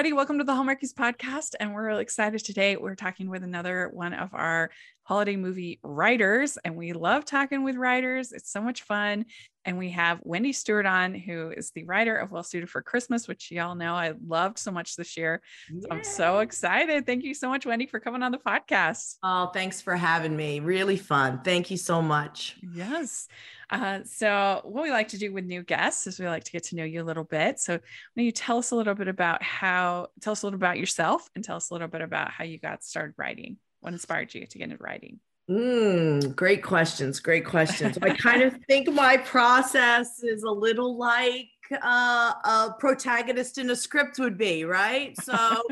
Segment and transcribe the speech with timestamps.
[0.00, 0.16] everybody.
[0.16, 1.56] Welcome to the Hallmarkies podcast.
[1.60, 2.78] And we're really excited today.
[2.78, 4.70] We're talking with another one of our
[5.10, 8.30] holiday movie writers, and we love talking with writers.
[8.30, 9.24] It's so much fun.
[9.64, 13.26] And we have Wendy Stewart on, who is the writer of Well Suited for Christmas,
[13.26, 15.42] which y'all know I loved so much this year.
[15.80, 17.06] So I'm so excited.
[17.06, 19.16] Thank you so much, Wendy, for coming on the podcast.
[19.24, 20.60] Oh, thanks for having me.
[20.60, 21.40] Really fun.
[21.42, 22.56] Thank you so much.
[22.72, 23.26] Yes.
[23.68, 26.64] Uh, so, what we like to do with new guests is we like to get
[26.64, 27.58] to know you a little bit.
[27.58, 27.80] So,
[28.14, 31.28] when you tell us a little bit about how, tell us a little about yourself
[31.34, 33.58] and tell us a little bit about how you got started writing.
[33.80, 35.20] What inspired you to get into writing?
[35.50, 37.18] Mm, great questions.
[37.18, 37.98] Great questions.
[38.02, 41.48] I kind of think my process is a little like
[41.82, 45.16] uh, a protagonist in a script would be, right?
[45.20, 45.62] So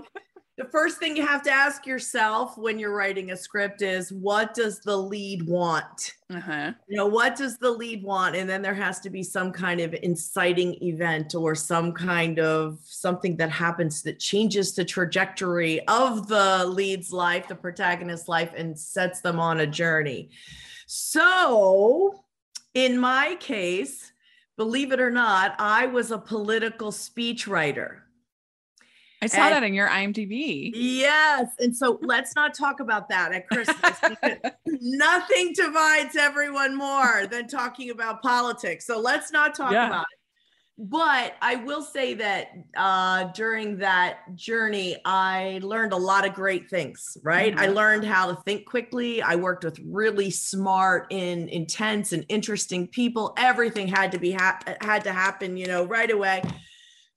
[0.58, 4.54] the first thing you have to ask yourself when you're writing a script is what
[4.54, 6.14] does the lead want?
[6.30, 6.72] Uh-huh.
[6.88, 8.34] you know what does the lead want?
[8.36, 12.80] And then there has to be some kind of inciting event or some kind of
[12.82, 18.78] something that happens that changes the trajectory of the lead's life the protagonist's life and
[18.78, 20.30] sets them on a journey.
[20.86, 22.24] So
[22.74, 24.12] in my case
[24.56, 28.04] believe it or not i was a political speech writer
[29.20, 30.70] I saw and, that in your IMDb.
[30.74, 31.48] Yes.
[31.58, 33.98] And so let's not talk about that at Christmas
[34.66, 38.86] nothing divides everyone more than talking about politics.
[38.86, 39.88] So let's not talk yeah.
[39.88, 40.18] about it.
[40.80, 46.70] But I will say that uh, during that journey, I learned a lot of great
[46.70, 47.52] things, right?
[47.52, 47.60] Mm-hmm.
[47.60, 49.20] I learned how to think quickly.
[49.20, 53.34] I worked with really smart and intense and interesting people.
[53.36, 56.44] Everything had to be ha- had to happen, you know, right away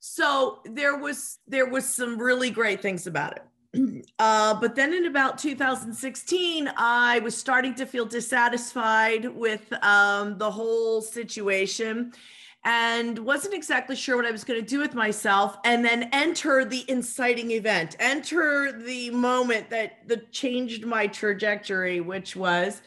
[0.01, 3.43] so there was there was some really great things about it.
[4.19, 10.51] Uh, but then in about 2016 i was starting to feel dissatisfied with um, the
[10.51, 12.11] whole situation
[12.65, 16.65] and wasn't exactly sure what i was going to do with myself and then enter
[16.65, 22.81] the inciting event enter the moment that that changed my trajectory which was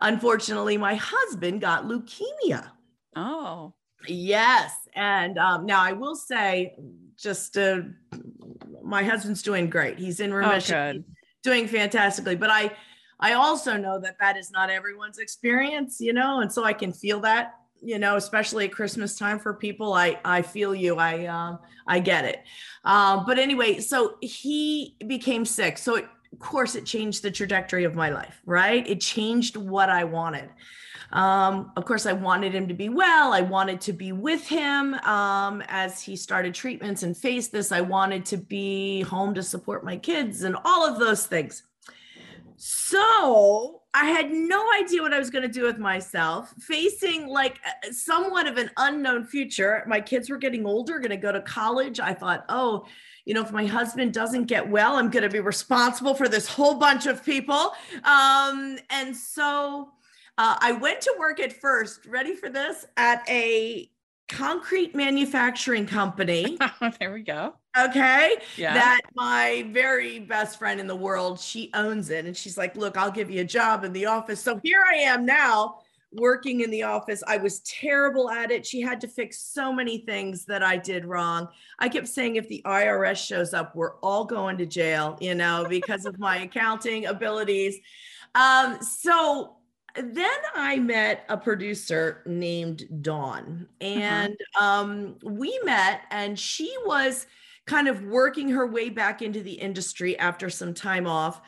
[0.00, 2.70] unfortunately my husband got leukemia.
[3.16, 3.72] Oh
[4.06, 4.72] Yes.
[4.94, 6.76] And um, now I will say,
[7.16, 7.80] just uh,
[8.82, 9.98] my husband's doing great.
[9.98, 12.36] He's in oh, remission, oh, doing fantastically.
[12.36, 12.72] But I,
[13.20, 16.92] I also know that that is not everyone's experience, you know, and so I can
[16.92, 19.92] feel that, you know, especially at Christmas time for people.
[19.92, 20.96] I, I feel you.
[20.96, 22.42] I, um, I get it.
[22.84, 25.78] Um, but anyway, so he became sick.
[25.78, 28.86] So it, of course, it changed the trajectory of my life, right?
[28.88, 30.50] It changed what I wanted.
[31.12, 33.32] Um, of course, I wanted him to be well.
[33.32, 37.72] I wanted to be with him um, as he started treatments and faced this.
[37.72, 41.62] I wanted to be home to support my kids and all of those things.
[42.56, 47.60] So I had no idea what I was going to do with myself, facing like
[47.92, 49.84] somewhat of an unknown future.
[49.86, 52.00] My kids were getting older, going to go to college.
[52.00, 52.86] I thought, oh,
[53.24, 56.48] you know, if my husband doesn't get well, I'm going to be responsible for this
[56.48, 57.72] whole bunch of people.
[58.02, 59.92] Um, and so
[60.38, 63.90] uh, I went to work at first, ready for this, at a
[64.28, 66.58] concrete manufacturing company.
[67.00, 67.54] there we go.
[67.76, 68.36] Okay.
[68.56, 68.74] Yeah.
[68.74, 72.24] That my very best friend in the world, she owns it.
[72.24, 74.40] And she's like, look, I'll give you a job in the office.
[74.40, 75.80] So here I am now
[76.12, 77.22] working in the office.
[77.26, 78.64] I was terrible at it.
[78.64, 81.48] She had to fix so many things that I did wrong.
[81.78, 85.66] I kept saying, if the IRS shows up, we're all going to jail, you know,
[85.68, 87.78] because of my accounting abilities.
[88.36, 89.56] Um, so
[89.94, 93.90] then I met a producer named Dawn, uh-huh.
[93.90, 94.64] and uh-huh.
[94.64, 97.26] um, we met, and she was
[97.66, 101.40] kind of working her way back into the industry after some time off.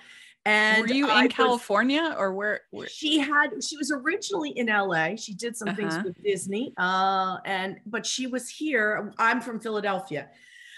[0.46, 3.48] And were you I in California or where, where, She had.
[3.62, 5.16] She was originally in LA.
[5.16, 5.76] She did some uh-huh.
[5.76, 9.12] things with Disney, uh, and but she was here.
[9.18, 10.28] I'm from Philadelphia.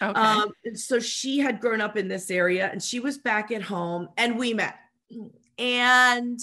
[0.00, 0.19] Okay.
[0.19, 4.09] Um, so she had grown up in this area, and she was back at home,
[4.17, 4.76] and we met.
[5.59, 6.41] And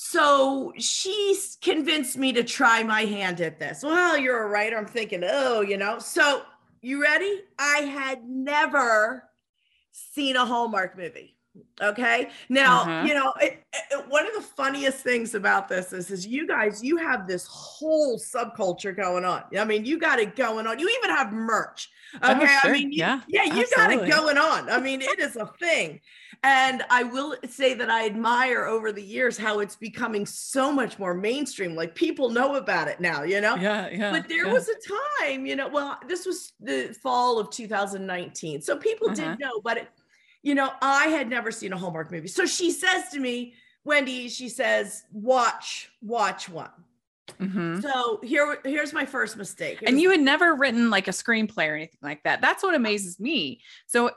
[0.00, 3.82] so she convinced me to try my hand at this.
[3.82, 4.78] Well, you're a writer.
[4.78, 5.98] I'm thinking, oh, you know.
[5.98, 6.42] So
[6.80, 7.42] you ready?
[7.58, 9.24] I had never
[9.90, 11.36] seen a Hallmark movie.
[11.80, 12.28] Okay.
[12.48, 13.04] Now, uh-huh.
[13.06, 16.82] you know, it, it, one of the funniest things about this is, is you guys,
[16.82, 19.44] you have this whole subculture going on.
[19.58, 20.78] I mean, you got it going on.
[20.78, 21.90] You even have merch.
[22.22, 22.44] Oh, okay.
[22.44, 22.70] Oh, sure.
[22.70, 24.70] I mean, you, yeah, yeah, you got it going on.
[24.70, 26.00] I mean, it is a thing.
[26.42, 30.98] And I will say that I admire over the years how it's becoming so much
[30.98, 31.74] more mainstream.
[31.74, 33.56] Like people know about it now, you know?
[33.56, 34.12] Yeah, yeah.
[34.12, 34.52] But there yeah.
[34.52, 38.62] was a time, you know, well, this was the fall of 2019.
[38.62, 39.30] So people uh-huh.
[39.30, 39.88] did know, but it,
[40.42, 42.28] you know, I had never seen a Hallmark movie.
[42.28, 43.54] So she says to me,
[43.84, 46.70] Wendy, she says, watch, watch one.
[47.40, 47.80] Mm-hmm.
[47.80, 49.82] So here, here's my first mistake.
[49.86, 52.40] and you had never written like a screenplay or anything like that.
[52.40, 53.60] That's what amazes me.
[53.86, 54.10] So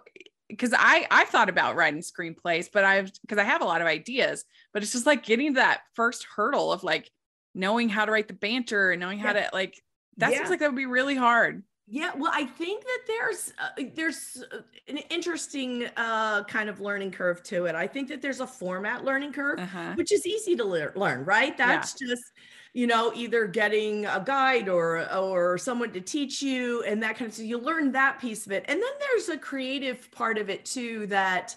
[0.51, 3.88] because I I thought about writing screenplays, but I've because I have a lot of
[3.88, 7.09] ideas, but it's just like getting that first hurdle of like
[7.56, 9.50] knowing how to write the banter and knowing how yeah.
[9.50, 9.81] to like
[10.18, 10.38] that yeah.
[10.38, 11.63] seems like that would be really hard.
[11.88, 17.12] Yeah, well, I think that there's uh, there's uh, an interesting uh, kind of learning
[17.12, 17.75] curve to it.
[17.75, 19.94] I think that there's a format learning curve, uh-huh.
[19.95, 21.57] which is easy to le- learn, right?
[21.57, 22.07] That's yeah.
[22.10, 22.31] just
[22.74, 27.30] you know either getting a guide or or someone to teach you and that kind
[27.30, 30.50] of so you learn that piece of it and then there's a creative part of
[30.50, 31.56] it too that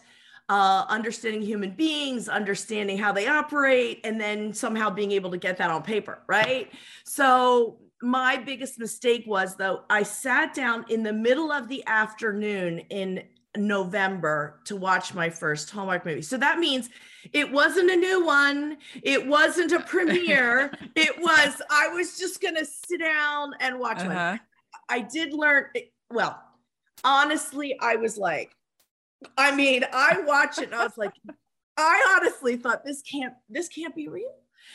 [0.49, 5.57] uh, understanding human beings understanding how they operate and then somehow being able to get
[5.57, 6.73] that on paper right
[7.05, 12.79] so my biggest mistake was though i sat down in the middle of the afternoon
[12.91, 13.23] in
[13.57, 16.23] November to watch my first Hallmark movie.
[16.23, 16.91] So that means
[17.33, 20.73] it wasn't a new one, it wasn't a premiere.
[20.97, 24.39] it was I was just going to sit down and watch uh-huh.
[24.39, 24.41] one.
[24.89, 25.67] I did learn
[26.11, 26.41] well,
[27.03, 28.55] honestly, I was like
[29.39, 31.13] I mean, I watched it and I was like
[31.77, 34.35] I honestly thought this can't this can't be real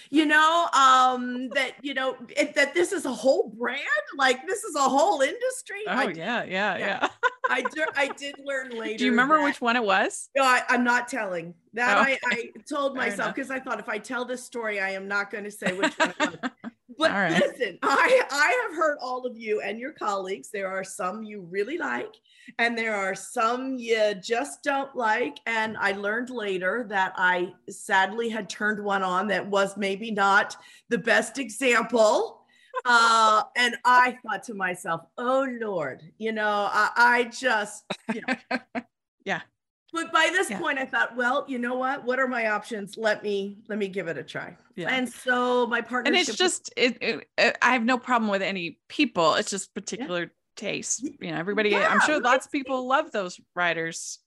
[0.10, 3.82] you know um that you know it, that this is a whole brand?
[4.18, 5.82] Like this is a whole industry?
[5.88, 7.08] Oh I, yeah yeah yeah.
[7.50, 10.30] i did i did learn later do you remember that, which one it was?
[10.36, 11.54] No I, am not telling.
[11.74, 14.90] That oh, I, I told myself because i thought if i tell this story i
[14.90, 16.52] am not going to say which one it was
[17.00, 17.32] but right.
[17.32, 20.50] listen, I I have heard all of you and your colleagues.
[20.52, 22.14] There are some you really like,
[22.60, 25.38] and there are some you just don't like.
[25.46, 30.58] And I learned later that I sadly had turned one on that was maybe not
[30.90, 32.42] the best example.
[32.86, 38.60] Uh, and I thought to myself, "Oh Lord, you know, I, I just, you know,
[39.26, 39.42] yeah."
[39.92, 40.60] But by this yeah.
[40.60, 42.04] point i thought well you know what?
[42.04, 42.96] What are my options?
[42.98, 44.56] Let me let me give it a try.
[44.76, 44.90] Yeah.
[44.90, 48.42] and so my partner and it's just it, it, it, i have no problem with
[48.42, 49.34] any people.
[49.36, 50.28] It's just particular yeah.
[50.56, 54.20] taste you know everybody yeah, i'm sure lots of people love those writers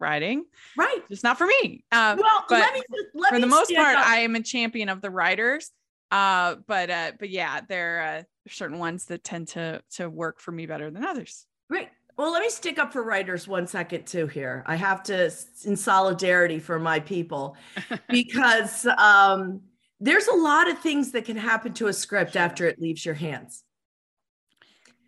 [0.00, 0.44] writing
[0.76, 1.00] right.
[1.08, 1.84] It's not for me.
[1.92, 2.82] Uh, well let me,
[3.14, 4.06] let for the most part up.
[4.06, 5.70] i am a champion of the writers
[6.10, 8.22] uh but uh but yeah there uh
[8.52, 11.46] certain ones that tend to to work for me better than others.
[11.70, 14.62] Right well, let me stick up for writers one second too here.
[14.66, 15.32] I have to,
[15.64, 17.56] in solidarity for my people,
[18.08, 19.60] because um,
[20.00, 23.14] there's a lot of things that can happen to a script after it leaves your
[23.14, 23.64] hands.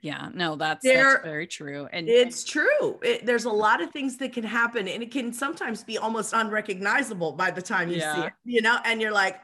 [0.06, 1.88] Yeah, no, that's, there, that's very true.
[1.92, 3.00] And it's true.
[3.02, 6.32] It, there's a lot of things that can happen, and it can sometimes be almost
[6.32, 8.14] unrecognizable by the time you yeah.
[8.14, 9.40] see it, you know, and you're like,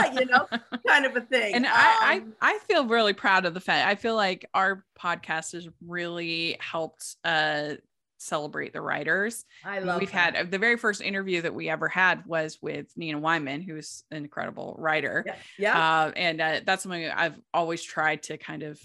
[0.00, 0.48] ah, you know,
[0.88, 1.54] kind of a thing.
[1.54, 3.86] And um, I, I, I feel really proud of the fact.
[3.86, 7.74] I feel like our podcast has really helped uh,
[8.18, 9.44] celebrate the writers.
[9.64, 10.00] I love.
[10.00, 10.34] We've that.
[10.34, 14.16] had the very first interview that we ever had was with Nina Weinman, who's an
[14.16, 15.22] incredible writer.
[15.24, 15.78] Yeah, yeah.
[15.78, 18.80] Uh, and uh, that's something I've always tried to kind of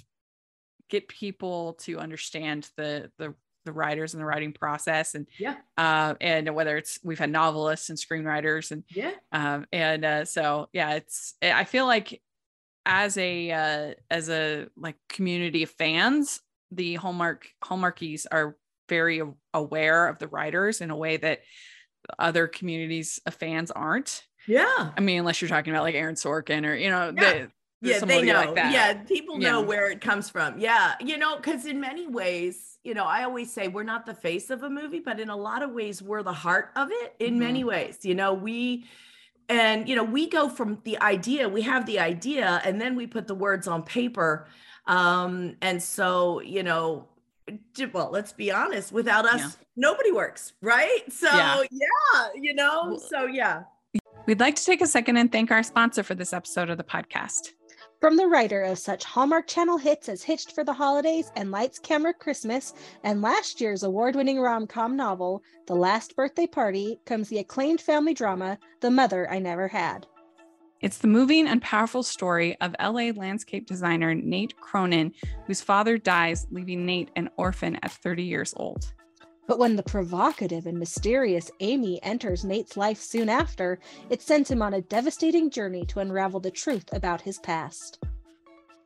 [0.89, 3.33] get people to understand the the
[3.65, 5.55] the writers and the writing process and yeah.
[5.75, 9.11] uh, and whether it's we've had novelists and screenwriters and yeah.
[9.31, 12.21] um, and uh, so yeah it's i feel like
[12.85, 16.41] as a uh, as a like community of fans
[16.71, 18.55] the hallmark hallmarkies are
[18.87, 19.21] very
[19.53, 21.41] aware of the writers in a way that
[22.19, 24.23] other communities of fans aren't.
[24.47, 24.91] Yeah.
[24.95, 27.47] I mean unless you're talking about like aaron sorkin or you know yeah
[27.81, 29.65] yeah they know like yeah people know yeah.
[29.65, 33.51] where it comes from yeah you know because in many ways you know i always
[33.51, 36.23] say we're not the face of a movie but in a lot of ways we're
[36.23, 37.39] the heart of it in mm-hmm.
[37.39, 38.85] many ways you know we
[39.49, 43.05] and you know we go from the idea we have the idea and then we
[43.05, 44.47] put the words on paper
[44.87, 47.07] um and so you know
[47.93, 49.49] well let's be honest without us yeah.
[49.75, 51.61] nobody works right so yeah.
[51.71, 53.63] yeah you know so yeah
[54.25, 56.83] We'd like to take a second and thank our sponsor for this episode of the
[56.83, 57.49] podcast.
[58.05, 61.79] From the writer of such Hallmark Channel hits as Hitched for the Holidays and Lights
[61.79, 62.71] Camera Christmas,
[63.03, 67.81] and last year's award winning rom com novel, The Last Birthday Party, comes the acclaimed
[67.81, 70.05] family drama, The Mother I Never Had.
[70.81, 75.11] It's the moving and powerful story of LA landscape designer Nate Cronin,
[75.47, 78.93] whose father dies, leaving Nate an orphan at 30 years old.
[79.47, 84.61] But when the provocative and mysterious Amy enters Nate's life soon after, it sends him
[84.61, 87.99] on a devastating journey to unravel the truth about his past.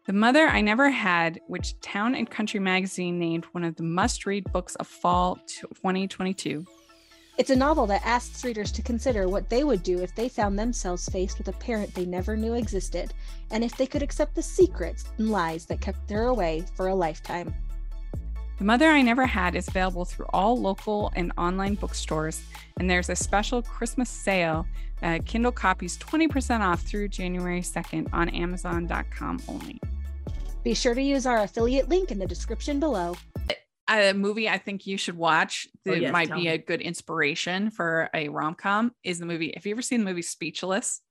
[0.05, 4.25] The Mother I Never Had, which Town and Country magazine named one of the must
[4.25, 6.65] read books of fall 2022.
[7.37, 10.59] It's a novel that asks readers to consider what they would do if they found
[10.59, 13.13] themselves faced with a parent they never knew existed,
[13.51, 16.95] and if they could accept the secrets and lies that kept her away for a
[16.95, 17.53] lifetime.
[18.59, 22.43] The Mother I Never Had is available through all local and online bookstores,
[22.77, 24.67] and there's a special Christmas sale.
[25.01, 29.79] Uh, Kindle copies 20% off through January 2nd on Amazon.com only.
[30.61, 33.15] Be sure to use our affiliate link in the description below.
[33.89, 36.47] A movie I think you should watch that Oh, yes, might be me.
[36.49, 39.53] a good inspiration for a rom com is the movie.
[39.55, 41.01] Have you ever seen the movie Speechless?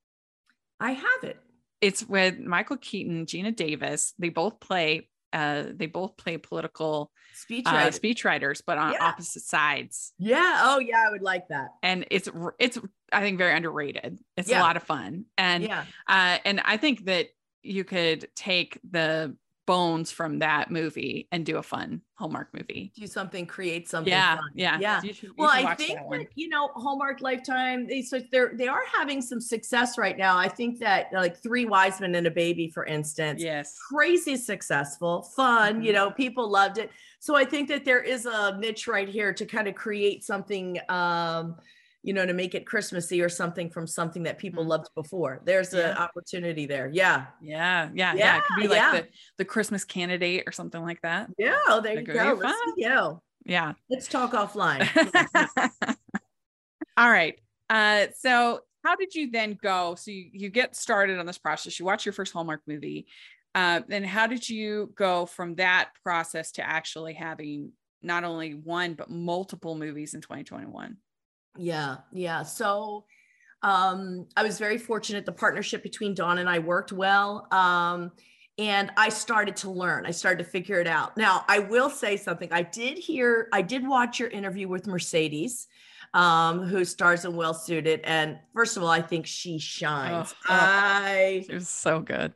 [0.79, 1.39] I have it.
[1.81, 4.13] It's with Michael Keaton, Geena Davis.
[4.19, 5.09] They both play.
[5.33, 7.99] Uh, they both play political Speech uh, writer.
[7.99, 9.05] speechwriters, but on Yeah.
[9.05, 10.13] opposite sides.
[10.19, 10.61] yeah.
[10.65, 11.05] Oh, yeah.
[11.07, 11.69] I would like that.
[11.83, 12.79] and it's it's
[13.13, 14.19] I think very underrated.
[14.37, 14.61] It's Yeah.
[14.61, 15.85] a lot of fun, and yeah.
[16.09, 17.29] uh, and I think that
[17.63, 19.37] you could take the
[19.69, 22.91] bones from that movie and do a fun Hallmark movie.
[22.97, 24.11] Do something, create something.
[24.13, 24.45] Yeah, fun.
[24.55, 25.03] yeah, Yeah.
[25.03, 27.87] You should, you Well, I think that that, you know Hallmark Lifetime.
[27.87, 30.37] They so they're they are having some success right now.
[30.39, 35.23] I think that like Three Wise Men and a Baby, for instance, Yes, crazy successful,
[35.37, 35.83] fun.
[35.83, 35.95] You Mhm.
[35.95, 36.91] know, people loved it.
[37.21, 40.79] So I think that there is a niche right here to kind of create something.
[40.89, 41.57] um
[42.03, 44.69] you know, to make it Christmassy or something from something that people Mhm.
[44.69, 45.41] loved before.
[45.45, 45.91] There's Yeah.
[45.91, 46.89] an opportunity there.
[46.89, 47.27] Yeah.
[47.43, 48.39] yeah, yeah, yeah.
[48.39, 49.01] It could be like yeah.
[49.01, 51.31] the the Christmas candidate or something like that.
[51.39, 51.59] Yeah.
[51.67, 52.35] Oh, there That you go.
[52.41, 53.73] Let's, you Yeah.
[53.91, 54.87] let's talk offline.
[56.97, 57.39] All right.
[57.71, 59.95] Uh, so how did you then go?
[59.95, 63.07] So you, you get started on this process, you watch your first Hallmark movie.
[63.55, 68.95] Uh, then how did you go from that process to actually having not only one,
[68.95, 70.97] but multiple movies in 2021?
[71.57, 72.43] Yeah, yeah.
[72.43, 73.05] So
[73.63, 77.47] um I was very fortunate the partnership between Dawn and I worked well.
[77.53, 78.13] Um
[78.59, 80.05] and I started to learn.
[80.05, 81.17] I started to figure it out.
[81.17, 82.49] Now, I will say something.
[82.53, 85.67] I did hear I did watch your interview with Mercedes
[86.15, 90.35] um who stars in Well Suited and first of all, I think she shines.
[90.49, 90.57] Oh, oh.
[90.61, 92.33] I It was so good.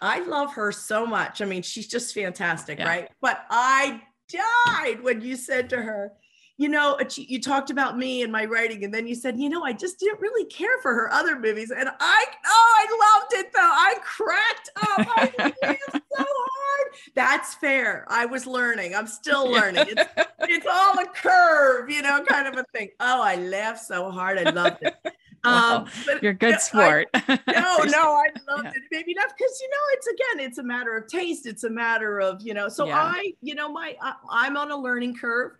[0.00, 1.42] I love her so much.
[1.42, 2.88] I mean, she's just fantastic, Yeah.
[2.88, 3.08] right?
[3.20, 4.00] But I
[4.32, 6.12] died when you said to her,
[6.60, 9.64] you know, you talked about me and my writing, and then you said, you know,
[9.64, 11.70] I just didn't really care for her other movies.
[11.70, 13.60] And I, oh, I loved it though.
[13.62, 15.08] I cracked up.
[15.16, 16.92] I laughed so hard.
[17.14, 18.04] That's fair.
[18.08, 18.94] I was learning.
[18.94, 19.86] I'm still learning.
[19.88, 20.04] It's,
[20.40, 22.90] it's all a curve, you know, kind of a thing.
[23.00, 24.36] Oh, I laughed so hard.
[24.36, 24.94] I loved it.
[25.42, 25.86] Wow.
[25.86, 27.08] Um, You're a good I- sport.
[27.28, 28.72] no, no, I loved Yeah.
[28.74, 28.82] it.
[28.92, 31.46] Maybe not because you know it's again, it's a matter of taste.
[31.46, 32.68] It's a matter of you know.
[32.68, 32.98] So Yeah.
[33.02, 35.52] I, you know, my I, I'm on a learning curve.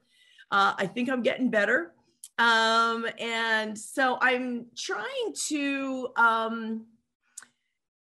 [0.50, 1.92] Uh, I think I'm getting better,
[2.38, 6.08] um, and so I'm trying to.
[6.16, 6.86] Um,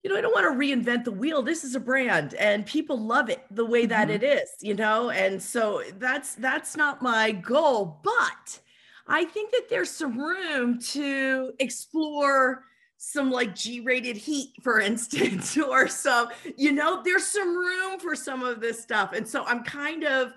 [0.02, 1.40] you know, I don't want to reinvent the wheel.
[1.40, 4.16] This is a brand and people love it the way that Mhm.
[4.16, 5.08] it is, you know?
[5.08, 8.60] And so that's that's not my goal, but
[9.06, 12.66] I think that there's some room to explore
[12.98, 18.42] some like G-rated heat, for instance, or some, you know, there's some room for some
[18.42, 19.14] of this stuff.
[19.14, 20.34] And so I'm kind of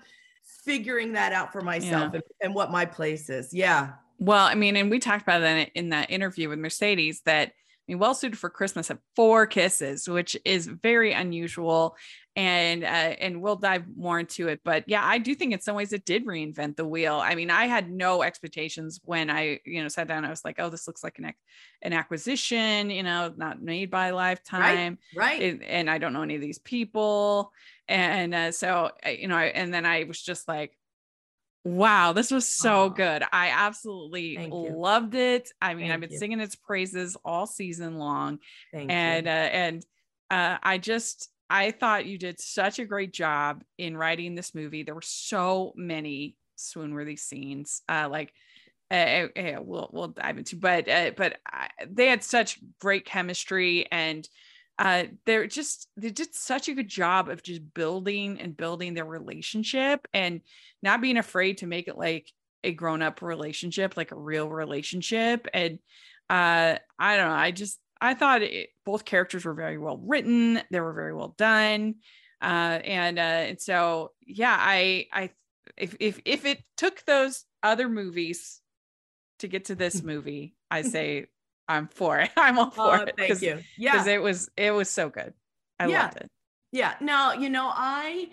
[0.68, 3.54] figuring that out for myself and, and what my place is.
[3.54, 3.92] Yeah.
[4.18, 7.52] Well, I mean, and we talked about that in that interview with Mercedes that
[7.96, 11.96] Well Suited for Christmas had four kisses, which is very unusual.
[12.36, 14.60] And uh, and we'll dive more into it.
[14.64, 17.16] But yeah, I do think in some ways it did reinvent the wheel.
[17.16, 20.24] I mean, I had no expectations when I, you know, sat down.
[20.24, 21.32] I was like, oh, this looks like an
[21.82, 25.42] an acquisition, you know, not made by Lifetime Right.
[25.42, 27.52] it- and I don't know any of these people.
[27.88, 30.77] And uh, so, uh, you know, I, and then I was just like,
[31.76, 32.88] wow, this was so Aw.
[32.88, 33.22] good.
[33.32, 35.50] I absolutely loved it.
[35.60, 36.18] I mean, I've been you.
[36.18, 38.38] singing its praises all season long.
[38.72, 39.86] Thank and, uh, and,
[40.30, 44.82] uh, I just, I thought you did such a great job in writing this movie.
[44.82, 48.32] There were so many swoon-worthy scenes, uh, like,
[48.90, 53.86] uh, uh, we'll we'll dive into, but uh, but I, they had such great chemistry,
[53.92, 54.26] and
[54.78, 59.04] uh, they're just they did such a good job of just building and building their
[59.04, 60.40] relationship, and
[60.82, 62.30] not being afraid to make it like
[62.62, 65.48] a grown up relationship, like a real relationship.
[65.52, 65.78] And
[66.30, 70.60] uh, I don't know, I just I thought it, both characters were very well written,
[70.70, 71.96] they were very well done,
[72.40, 75.30] uh, and uh, and so yeah, I I
[75.76, 78.60] if if if it took those other movies
[79.40, 81.26] to get to this movie, I say
[81.68, 82.30] I'm for it.
[82.36, 83.60] I'm all for Oh, it thank you.
[83.76, 83.92] Yeah.
[83.92, 85.34] because it was it was so good.
[85.78, 86.02] I Yeah.
[86.04, 86.28] loved it.
[86.72, 86.94] Yeah.
[87.00, 88.28] Now, you know, I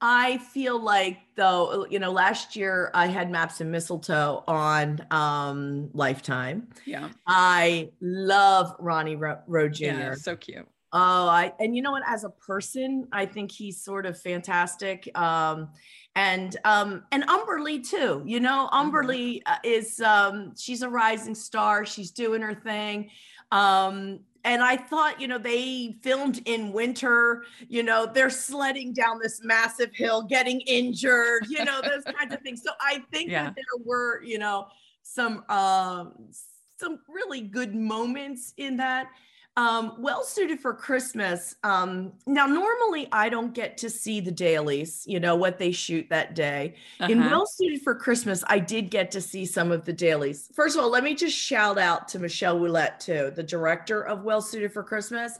[0.00, 5.90] I feel like though, you know, last year I had Maps and Mistletoe on um
[5.94, 6.68] Lifetime.
[6.84, 9.84] Yeah, I love Ronnie Ro- Rowe Jr.
[9.84, 10.66] yeah, so cute.
[10.96, 12.04] Oh, I and you know what?
[12.06, 15.10] As a person, I think he's sort of fantastic.
[15.18, 15.70] Um,
[16.14, 18.22] and um, and Umberly too.
[18.24, 21.84] You know, Umberly uh, is um, she's a rising star.
[21.84, 23.10] She's doing her thing.
[23.50, 29.18] Um, and I thought, you know, they filmed in winter, you know, they're sledding down
[29.20, 32.62] this massive hill, getting injured, you know, those kinds of things.
[32.62, 33.44] So I think Yeah.
[33.44, 34.68] that there were, you know,
[35.02, 36.30] some um
[36.78, 39.08] some really good moments in that.
[39.56, 41.54] Um, well suited for Christmas.
[41.62, 46.08] Um, now normally I don't get to see the dailies, you know, what they shoot
[46.10, 46.74] that day.
[46.98, 47.28] In Uh-huh.
[47.30, 50.50] Well Suited for Christmas, I did get to see some of the dailies.
[50.54, 54.24] First of all, let me just shout out to Michelle Ouellet, too, the director of
[54.24, 55.38] Well Suited for Christmas.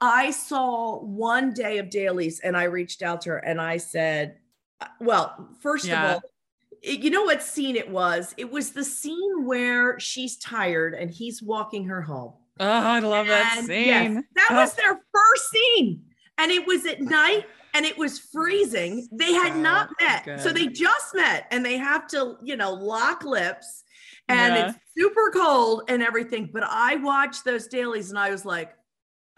[0.00, 4.38] I saw one day of dailies and I reached out to her and I said,
[4.80, 6.12] uh, well, first Yeah.
[6.12, 6.30] of all,
[6.82, 8.34] you know what scene it was?
[8.38, 12.32] It was the scene where she's tired and he's walking her home.
[12.60, 13.86] Oh, I love that And scene.
[13.86, 14.54] yes, that Oh.
[14.56, 16.02] was their first scene.
[16.38, 19.06] And it was at night and it was freezing.
[19.12, 20.40] They had Oh, not met.
[20.40, 23.84] So they just met and they have to, you know, lock lips
[24.28, 24.68] and Yeah.
[24.70, 26.50] it's super cold and everything.
[26.52, 28.72] But I watched those dailies and I was like,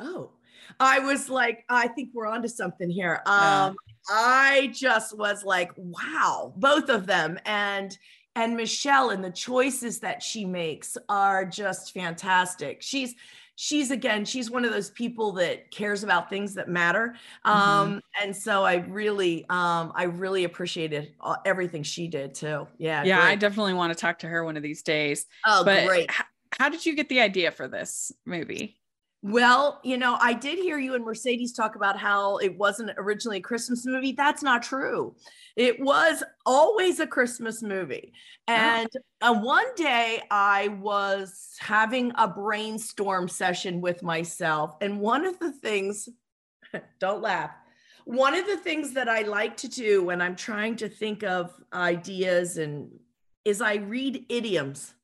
[0.00, 0.32] oh,
[0.80, 3.22] I was like, I think we're onto something here.
[3.26, 3.64] Yeah.
[3.66, 3.76] Um,
[4.10, 7.38] I just was like, wow, both of them.
[7.44, 7.96] And
[8.36, 12.82] and Michelle and the choices that she makes are just fantastic.
[12.82, 13.16] She's
[13.56, 17.16] she's again, she's one of those people that cares about things that matter.
[17.44, 22.68] Um, and so I really um I really appreciated uh, everything she did too.
[22.78, 23.02] Yeah.
[23.02, 25.26] yeah, I definitely want to talk to her one of these days.
[25.46, 26.10] oh but great.
[26.10, 26.26] h-
[26.58, 28.76] how did you get the idea for this movie?
[29.22, 33.38] Well, you know, I did hear you and Mercedes talk about how it wasn't originally
[33.38, 34.12] a Christmas movie.
[34.12, 35.14] That's not true.
[35.56, 38.12] It was always a Christmas movie.
[38.46, 38.88] And
[39.22, 44.76] uh, one day I was having a brainstorm session with myself.
[44.80, 46.08] And one of the things,
[47.00, 47.50] don't laugh,
[48.04, 51.52] one of the things that I like to do when I'm trying to think of
[51.72, 52.90] ideas and
[53.44, 54.94] is I read idioms.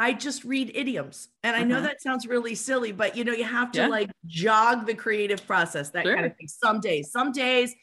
[0.00, 1.28] I just read idioms.
[1.44, 1.88] And I know Uh-huh.
[1.88, 3.88] that sounds really silly, but you know, you have to Yeah.
[3.88, 6.48] like jog the creative process, that kind of thing.
[6.48, 7.74] Some days, some days,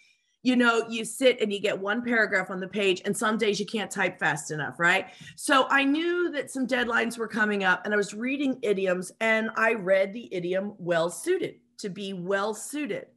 [0.41, 3.59] you know, you sit and you get one paragraph on the page, and some days
[3.59, 5.07] you can't type fast enough, right?
[5.35, 9.51] So I knew that some deadlines were coming up, and I was reading idioms, and
[9.55, 13.07] I read the idiom well suited to be well suited.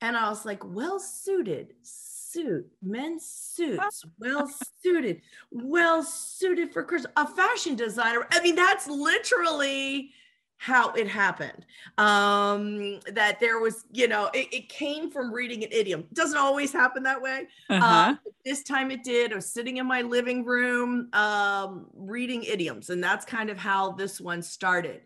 [0.00, 1.74] And I was like, well suited,
[2.32, 4.50] suit, men's suits, well
[4.82, 8.26] suited, well suited for Chris, a fashion designer.
[8.30, 10.12] I mean, that's literally
[10.60, 11.64] how it happened.
[11.96, 16.00] Um, that there was, you know, it, it came from reading an idiom.
[16.00, 17.48] It doesn't always happen that way.
[17.70, 18.10] Uh-huh.
[18.10, 19.32] Um, this time it did.
[19.32, 23.92] I was sitting in my living room um, reading idioms, and that's kind of how
[23.92, 25.00] this one started.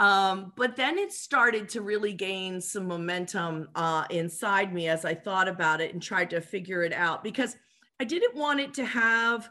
[0.00, 5.14] Um, but then it started to really gain some momentum uh, inside me as I
[5.14, 7.56] thought about it and tried to figure it out because
[8.00, 9.48] I didn't want it to have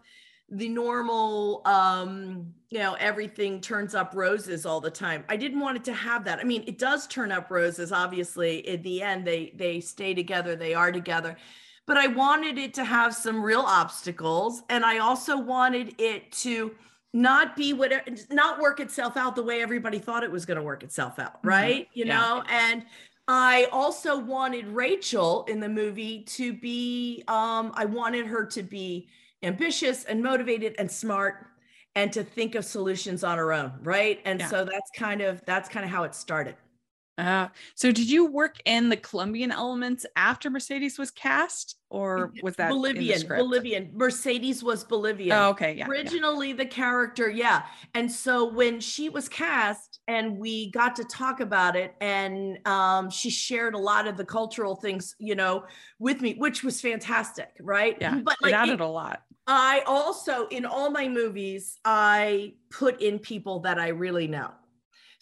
[0.50, 5.24] the normal, um, you know, everything turns up roses all the time.
[5.30, 6.40] I didn't want it to have that.
[6.40, 7.94] I mean, it does turn up roses.
[7.94, 10.56] Obviously, in the end, they they stay together.
[10.58, 11.38] They are together
[11.86, 14.64] but I wanted it to have some real obstacles.
[14.70, 16.72] And I also wanted it to
[17.14, 20.64] not be whatever, not work itself out the way everybody thought it was going to
[20.64, 21.42] work itself out.
[21.44, 21.50] Mhm.
[21.50, 21.90] Right.
[21.94, 22.18] You Yeah.
[22.20, 22.86] know, and
[23.28, 29.10] I also wanted Rachel in the movie to be, um, I wanted her to be
[29.44, 31.48] ambitious and motivated and smart
[31.96, 33.74] and to think of solutions on her own.
[33.84, 34.20] Right.
[34.26, 34.48] And Yeah.
[34.48, 36.56] so that's kind of, that's kind of how it started.
[37.18, 42.56] Uh, so did you work in the Colombian elements after Mercedes was cast or was
[42.56, 43.28] that Bolivian.
[43.28, 43.92] Bolivian.
[43.94, 45.32] Mercedes was Bolivian.
[45.32, 45.74] Oh, okay.
[45.74, 45.86] Yeah.
[45.86, 45.92] yeah.
[45.92, 51.40] originally the character yeah and so when she was cast and we got to talk
[51.40, 55.66] about it and um, she shared a lot of the cultural things you know
[56.00, 58.22] with me which was fantastic right Yeah.
[58.24, 59.22] but it added it- a lot.
[59.46, 64.50] i also in all my movies i put in people that i really know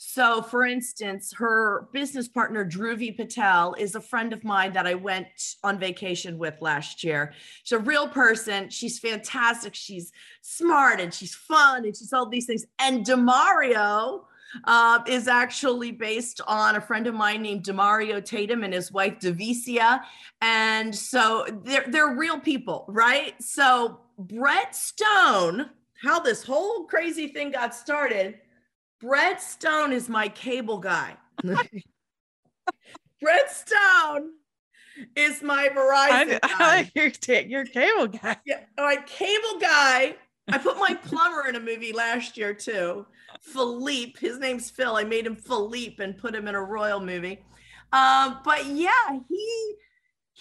[0.03, 4.95] so for instance her business partner dhruvi patel is a friend of mine that i
[4.95, 5.27] went
[5.63, 7.33] on vacation with last year.
[7.63, 8.69] She's a real person.
[8.69, 9.75] She's fantastic.
[9.75, 10.11] She's
[10.41, 12.65] smart and she's fun and she's all these things.
[12.79, 14.23] And demario
[14.65, 19.17] uh, is actually based on a friend of mine named demario tatum and his wife
[19.19, 20.01] devicia
[20.41, 23.41] and so they're, they're real people right?
[23.41, 25.69] So brett stone
[26.03, 28.39] how this whole crazy thing got started
[29.01, 31.15] brett stone is my cable guy
[33.21, 34.31] brett stone
[35.15, 38.37] is my verizon I, I your, ta- your cable guy.
[38.45, 40.15] Yeah, right, cable guy.
[40.51, 43.05] I put my plumber in a movie last year too.
[43.41, 44.95] Philippe, his name's Phil.
[44.95, 47.43] I made him Philippe and put him in a royal movie.
[47.93, 49.75] Um, but yeah, he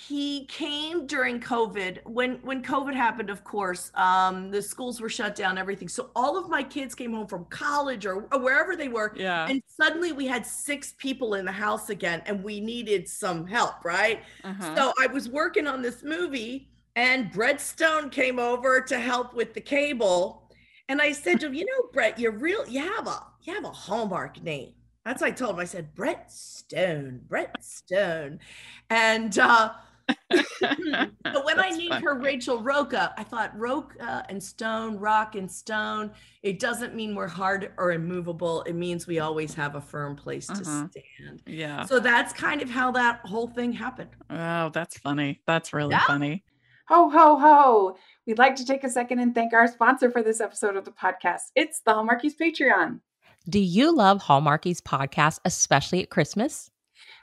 [0.08, 1.98] he came during covid.
[2.06, 5.88] When when covid happened of course um the schools were shut down everything.
[5.88, 9.46] So all of my kids came home from college or, or wherever they were Yeah.
[9.50, 13.84] and suddenly we had six people in the house again and we needed some help
[13.84, 14.22] right?
[14.42, 14.74] Uh-huh.
[14.76, 19.52] so i was working on this movie and brett stone came over to help with
[19.54, 20.50] the cable.
[20.88, 23.64] And i said to him you know brett you're real you have a you have
[23.64, 24.72] a hallmark name.
[25.04, 25.60] That's what i told him.
[25.60, 28.38] I said brett stone brett stone.
[28.88, 29.72] And uh
[30.30, 32.04] but when I That's named funny.
[32.04, 36.12] her Rachel Roca, I thought Roca and Stone, Rock and Stone.
[36.42, 38.62] It doesn't mean we're hard or immovable.
[38.62, 40.88] It means we always have a firm place to Uh-huh.
[40.90, 41.42] stand.
[41.46, 41.84] Yeah.
[41.84, 44.10] So that's kind of how that whole thing happened.
[44.30, 45.40] Oh, that's funny.
[45.46, 46.06] That's really Yeah.
[46.06, 46.44] funny.
[46.88, 47.96] Ho, ho, ho.
[48.26, 50.90] We'd like to take a second and thank our sponsor for this episode of the
[50.90, 51.42] podcast.
[51.54, 53.00] It's the Hallmarkies Patreon.
[53.48, 56.70] Do you love Hallmarkies podcast, especially at Christmas?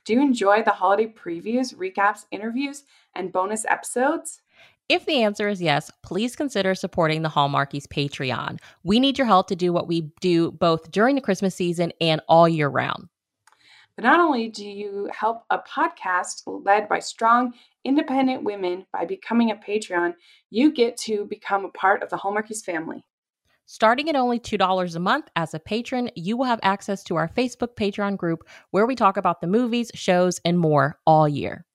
[0.08, 4.42] Do you enjoy the holiday previews, recaps, interviews, and bonus episodes?
[4.88, 8.60] If the answer is yes, please consider supporting the Hallmarkies Patreon.
[8.86, 12.22] We need your help to do what we do both during the Christmas season and
[12.30, 13.10] all year round.
[13.98, 19.52] But not only do you help a podcast led by strong, independent women by becoming
[19.52, 20.14] a Patreon,
[20.50, 23.04] you get to become a part of the Hallmarkies family.
[23.70, 27.28] Starting at only $2 a month as a patron, you will have access to our
[27.28, 31.66] Facebook Patreon group where we talk about the movies, shows, and more all year.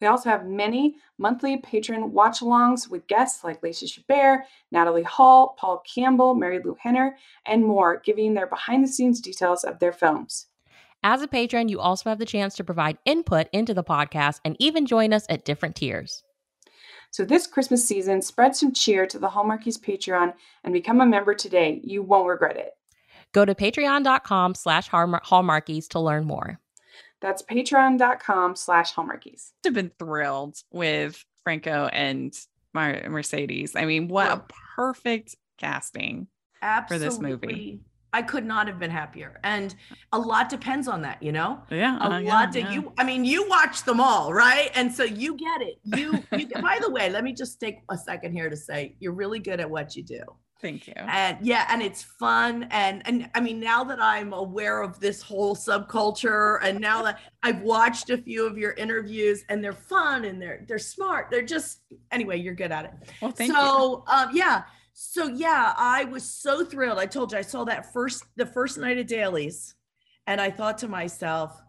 [0.00, 5.56] We also have many monthly patron watch alongs with guests like Lacey Chabert, Natalie Hall,
[5.58, 10.46] Paul Campbell, Marilu Henner, and more, giving their behind the scenes details of their films.
[11.02, 14.54] As a patron, you also have the chance to provide input into the podcast and
[14.60, 16.22] even join us at different tiers.
[17.10, 21.34] So this Christmas season, spread some cheer to the Hallmarkies Patreon and become a member
[21.34, 21.80] today.
[21.82, 22.72] You won't regret it.
[23.32, 26.60] Go to patreon.com slash hallmarkies to learn more.
[27.20, 29.50] That's patreon.com slash hallmarkies.
[29.66, 32.32] I've been thrilled with Franco and
[32.72, 33.74] Mar- Mercedes.
[33.74, 34.44] I mean, what a
[34.76, 36.28] perfect casting.
[36.62, 37.08] Absolutely.
[37.08, 37.80] this movie.
[38.12, 39.38] I could not have been happier.
[39.44, 39.74] And
[40.12, 41.60] a lot depends on that, you know?
[41.70, 41.98] Yeah.
[41.98, 42.72] a uh, yeah, lot that yeah.
[42.72, 46.46] you i mean you watch them all right and so you get it you you
[46.62, 49.60] by the way let me just take a second here to say you're really good
[49.60, 50.20] at what you do
[50.60, 50.94] Thank you.
[50.96, 55.22] and yeah and it's fun and and i mean now that i'm aware of this
[55.22, 60.24] whole subculture and now that i've watched a few of your interviews and they're fun
[60.24, 62.92] and they're they're smart they're just anyway you're good at it
[63.22, 63.56] Well, thank you.
[63.56, 64.62] so um yeah
[65.00, 66.98] so yeah i was so thrilled.
[66.98, 69.76] I told you i saw that first the first night of dailies
[70.26, 71.62] and i thought to myself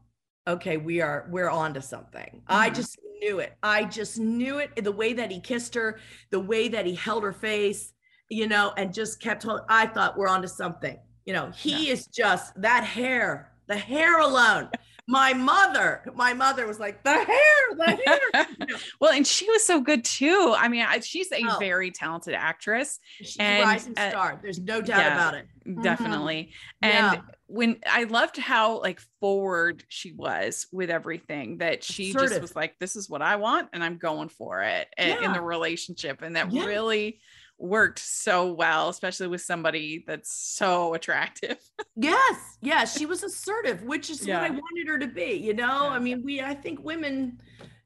[0.48, 2.42] okay we are we're on to something.
[2.48, 2.76] I Mhm.
[2.76, 3.56] just knew it.
[3.62, 6.00] I just knew it the way that he kissed her
[6.32, 7.94] the way that he held her face
[8.30, 10.98] you know and just kept hold i thought we're on to something.
[11.26, 14.70] You know he is just that hair the hair alone
[15.12, 18.48] my mother my mother was like the hair the hair
[19.02, 20.54] well, and she was so good too.
[20.56, 21.58] I mean, I, she's a Oh.
[21.58, 25.16] very talented actress, she's And, a rising uh, star there's no doubt yeah.
[25.16, 25.48] about it
[25.82, 26.54] definitely.
[26.84, 27.14] Yeah.
[27.14, 32.56] And when I loved how like forward she was with everything, that she just was
[32.56, 36.22] like, "This is what I want, and I'm going for it," i- in the relationship,
[36.22, 36.66] and that Yeah.
[36.66, 37.20] really
[37.60, 41.58] worked so well, especially with somebody that's so attractive.
[42.02, 45.34] Yes, yes, she was assertive, which is what I wanted her to be.
[45.34, 45.90] You know, Yeah.
[45.90, 47.40] I mean, we, I think women,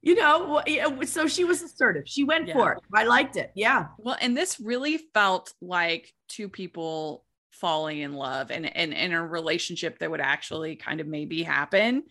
[0.03, 0.62] you know,
[1.05, 2.03] so she was assertive.
[2.05, 2.53] She went Yeah.
[2.53, 2.79] for it.
[2.93, 3.51] I liked it.
[3.55, 9.13] Yeah, Well, and this really felt like two people falling in love and and in
[9.13, 12.03] a relationship that would actually kind of maybe happen.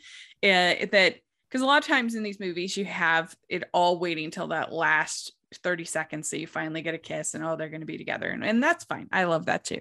[0.42, 1.16] Uh, that
[1.48, 4.72] because a lot of times in these movies you have it all waiting till that
[4.72, 7.98] last 30 seconds so you finally get a kiss and oh they're going to be
[7.98, 8.28] together.
[8.28, 9.08] And, and that's fine.
[9.12, 9.80] I love that too.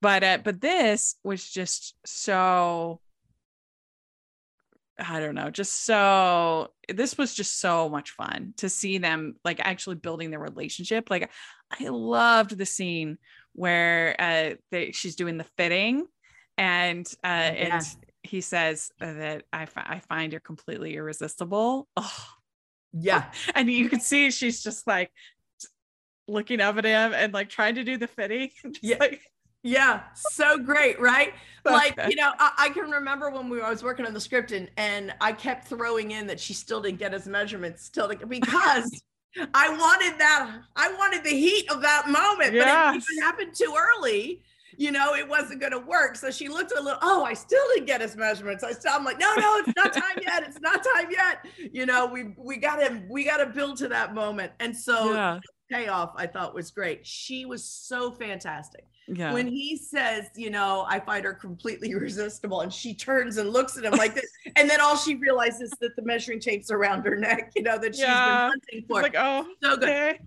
[0.00, 3.00] But uh but this was just so
[4.98, 9.58] i don't know just so this was just so much fun to see them like
[9.60, 11.08] actually building their relationship.
[11.10, 11.30] Like
[11.70, 13.18] i loved the scene
[13.54, 16.06] where uh they, she's doing the fitting
[16.58, 17.74] and uh Yeah.
[17.76, 17.84] and
[18.24, 21.88] he says that I, fi- I find you're completely irresistible.
[21.96, 22.26] Oh
[22.92, 23.24] yeah,
[23.54, 25.10] and you can see she's just like
[26.28, 28.50] looking up at him and like trying to do the fitting.
[28.82, 28.96] Yeah.
[29.00, 29.20] like,
[29.62, 30.02] yeah.
[30.14, 31.34] So great, right?
[31.64, 34.52] like you know, I, I can remember when we I was working on the script
[34.52, 39.02] and and I kept throwing in that she still didn't get his measurements still because.
[39.54, 40.58] I wanted that.
[40.76, 42.96] I wanted the heat of that moment, but Yes.
[42.96, 44.42] if it happened too early,
[44.76, 46.16] you know, it wasn't going to work.
[46.16, 46.98] So she looked a little.
[47.02, 48.64] Oh, I still didn't get his measurements.
[48.64, 48.92] I still.
[48.94, 50.42] I'm like, no, no, it's not time yet.
[50.44, 51.46] It's not time yet.
[51.72, 54.52] You know, we we got to we got to build to that moment.
[54.60, 55.40] And so yeah.
[55.70, 57.06] payoff I thought was great.
[57.06, 58.84] She was so fantastic.
[59.08, 59.32] Yeah.
[59.32, 63.76] When he says, you know, I find her completely irresistible, and she turns and looks
[63.76, 67.16] at him like this, and then all she realizes that the measuring tape's around her
[67.16, 68.14] neck, you know, that she's Yeah.
[68.14, 69.02] been hunting It's for.
[69.02, 69.88] like, oh, so good.
[69.88, 70.20] okay.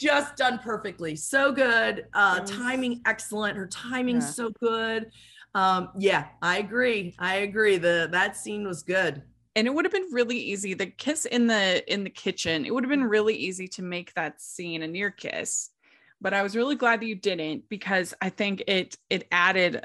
[0.00, 1.16] Just done perfectly.
[1.16, 2.06] So good.
[2.14, 3.56] Uh timing excellent.
[3.56, 4.30] Her timing's Yeah.
[4.30, 5.10] so good.
[5.54, 7.14] Um, yeah, I agree.
[7.18, 7.78] I agree.
[7.78, 9.22] The that scene was good.
[9.56, 12.72] and it would have been really easy the kiss in the in the kitchen it
[12.72, 15.70] would have been really easy to make that scene a near kiss
[16.20, 19.84] but i was really glad that you didn't because i think it it added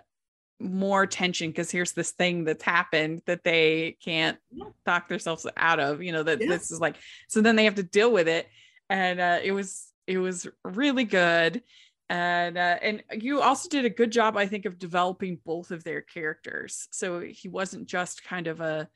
[0.59, 4.65] more tension because here's this thing that's happened that they can't Yeah.
[4.85, 6.49] talk themselves out of you know that Yeah.
[6.49, 6.97] this is like
[7.29, 8.47] so then they have to deal with it
[8.89, 11.63] and uh it was it was really good
[12.09, 15.83] and uh, and you also did a good job i think of developing both of
[15.83, 18.87] their characters so he wasn't just kind of a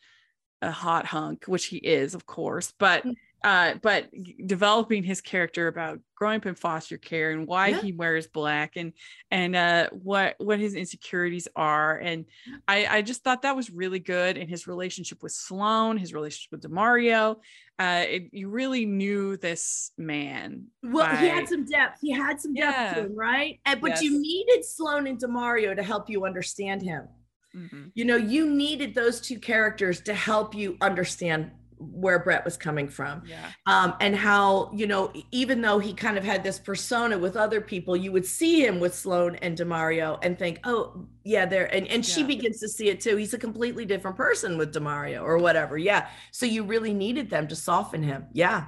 [0.61, 3.15] a hot hunk which he is of course but Mm.
[3.43, 4.09] Uh but
[4.45, 7.81] developing his character about growing up in foster care and why Yeah.
[7.81, 8.93] he wears black and
[9.29, 12.25] and uh what what his insecurities are and
[12.67, 16.51] i i just thought that was really good and his relationship with sloan his relationship
[16.51, 17.35] with demario
[17.79, 21.99] uh it, you really knew this man Well, he had some depth.
[22.01, 22.93] He had some depth Yeah.
[22.95, 23.59] to him, right?
[23.65, 27.07] And but you needed Sloan and Demario to help you understand him.
[27.55, 27.91] Mhm.
[27.93, 32.87] You know, you needed those two characters to help you understand where Brett was coming
[32.87, 33.23] from.
[33.25, 33.51] yeah.
[33.65, 37.61] Um, and how you know even though he kind of had this persona with other
[37.61, 41.87] people you would see him with sloan and demario and think oh yeah there and,
[41.87, 43.15] and she begins to see it too.
[43.17, 45.77] He's a completely different person with demario or whatever.
[45.77, 46.07] Yeah.
[46.31, 48.25] So you really needed them to soften him.
[48.33, 48.65] Yeah.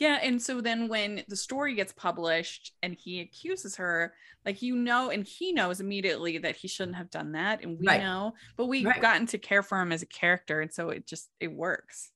[0.00, 4.12] Yeah, and so then when the story gets published and he accuses her,
[4.44, 7.86] like you know, and he knows immediately that he shouldn't have done that, and we
[7.86, 8.00] Right.
[8.02, 9.00] know, but we've Right.
[9.00, 12.10] gotten to care for him as a character, and so it just it works.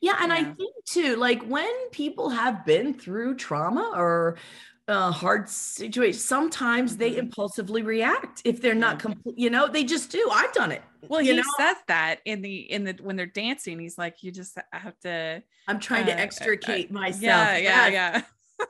[0.00, 4.36] Yeah and i think too like when people have been through trauma or
[4.88, 7.18] uh, hard situations sometimes they Mhm.
[7.18, 11.22] impulsively react if they're not complete you know they just do i've done it Well,
[11.22, 14.32] you he know says that in the in the when they're dancing, he's like, you
[14.32, 15.42] just have to.
[15.68, 18.22] i'm trying uh, to uh, extricate myself Yeah, yeah, yeah.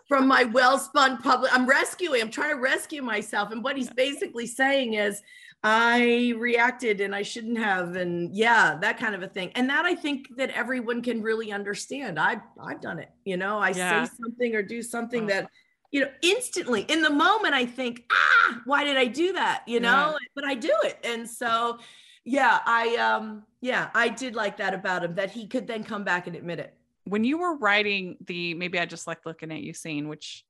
[0.08, 4.46] from my well-spun public i'm rescuing i'm trying to rescue myself and what he's basically
[4.46, 5.22] saying is
[5.64, 9.84] i reacted and i shouldn't have and yeah that kind of a thing and that
[9.84, 14.04] i think that everyone can really understand i've i've done it you know i Yeah.
[14.04, 15.28] say something or do something Oh.
[15.28, 15.50] that
[15.92, 19.78] you know instantly in the moment i think ah why did i do that you
[19.78, 21.78] know but i do it and so
[22.24, 26.02] yeah i um yeah i did like that about him that he could then come
[26.02, 29.60] back and admit it When you were writing the maybe I just like looking at
[29.60, 30.44] you scene, which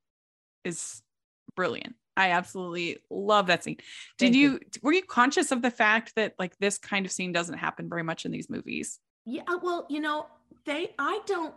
[0.64, 1.02] is
[1.56, 1.96] brilliant.
[2.16, 3.78] I absolutely love that scene.
[4.18, 4.60] Did you, you.
[4.82, 8.02] were you conscious of the fact that like this kind of scene doesn't happen very
[8.02, 8.98] much in these movies?
[9.24, 10.26] Yeah, uh, well, you know,
[10.64, 11.54] they I don't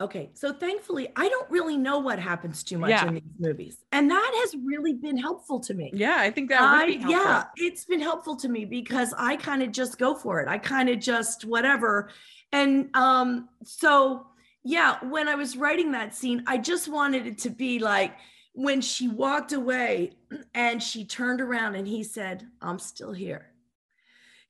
[0.00, 3.06] Okay, so thankfully I don't really know what happens too much Yeah.
[3.06, 3.78] in these movies.
[3.92, 5.92] And that has really been helpful to me.
[5.94, 9.62] Yeah, I think that would I yeah, it's been helpful to me because I kind
[9.62, 10.48] of just go for it.
[10.48, 12.10] I kind of just whatever.
[12.50, 14.26] And um so
[14.64, 18.16] yeah, when I was writing that scene, I just wanted it to be like
[18.54, 20.12] when she walked away
[20.54, 23.50] and she turned around and he said, "I'm still here."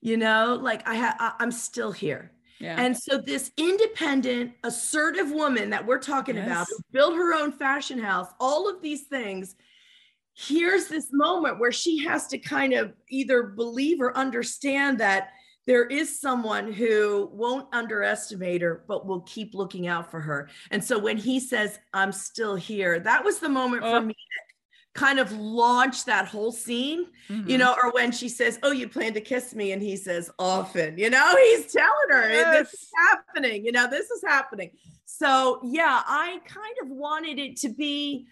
[0.00, 2.30] You know, like I ha- I- I'm still here.
[2.60, 2.76] Yeah.
[2.78, 6.70] And so this independent, assertive woman that we're talking about, Yes.
[6.70, 9.56] who built her own fashion house, all of these things,
[10.34, 15.30] here's this moment where she has to kind of either believe or understand that
[15.66, 20.48] there is someone who won't underestimate her, but will keep looking out for her.
[20.70, 23.98] And so when he says, I'm still here, that was the moment Oh.
[24.00, 24.14] for me
[24.94, 27.58] kind of launched that whole scene you Mhm.
[27.58, 30.98] know, or when she says, "Oh, you plan to kiss me," and he says, "Often,"
[30.98, 33.64] you know, he's telling her this is happening.
[33.66, 34.70] You know, this is happening.
[35.04, 38.28] So yeah, I kind of wanted it to be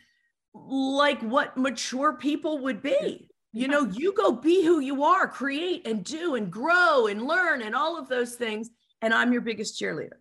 [0.54, 3.28] like what mature people would be.
[3.52, 7.62] You know, you go be who you are, create and do and grow and learn
[7.62, 8.70] and all of those things.
[9.02, 10.12] And I'm your biggest cheerleader.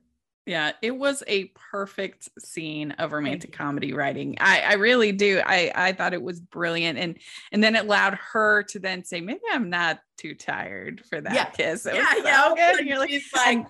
[0.48, 4.38] Yeah, it was a perfect scene of romantic comedy writing.
[4.40, 5.40] I, I really do.
[5.46, 7.20] I, I thought it was brilliant, and
[7.52, 11.34] and then it allowed her to then say, maybe I'm not too tired for that
[11.34, 11.46] Yeah.
[11.46, 11.86] kiss.
[11.86, 12.44] It yeah, was yeah.
[12.44, 12.80] so good.
[12.80, 13.66] And you're like, she's like,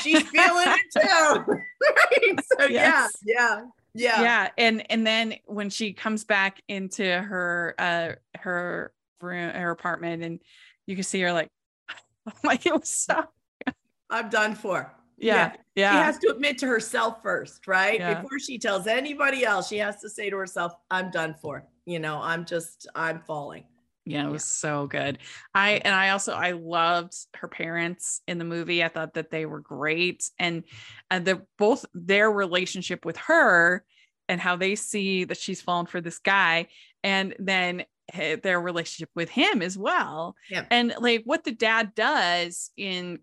[0.00, 1.44] she's feeling it too.
[1.82, 2.40] right?
[2.58, 3.12] So Yes.
[3.22, 3.62] yeah, yeah,
[3.94, 4.22] yeah.
[4.22, 4.48] yeah.
[4.56, 8.92] and and then when she comes back into her uh her
[9.24, 10.40] room, her apartment, and
[10.86, 11.48] you can see her like,
[12.44, 13.24] like it was so
[14.10, 14.92] I'm done for.
[15.18, 15.92] yeah yeah.
[15.92, 17.98] She has to admit to herself first, right?
[17.98, 18.22] Yeah.
[18.22, 21.64] Before she tells anybody else, she has to say to herself, I'm done for.
[21.84, 23.64] You know, I'm just, I'm falling.
[24.06, 25.18] Yeah, it was so good.
[25.54, 28.84] I and I also I loved her parents in the movie.
[28.84, 30.64] I thought that they were great, and
[31.10, 33.82] and the both their relationship with her
[34.28, 36.68] and how they see that she's fallen for this guy
[37.04, 40.66] and then their relationship with him as well Yeah.
[40.70, 43.18] and like what the dad does in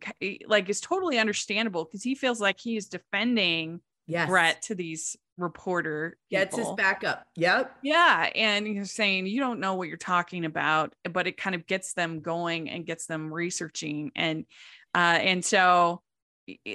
[0.48, 4.28] like is totally understandable because he feels like he's defending Yes.
[4.28, 6.76] Brett to these reporter gets his people.
[6.76, 7.26] backup.
[7.36, 7.78] Yep.
[7.82, 8.30] Yeah.
[8.36, 11.94] And he's saying, you don't know what you're talking about, but it kind of gets
[11.94, 14.12] them going and gets them researching.
[14.16, 14.46] And,
[14.94, 16.02] uh, and so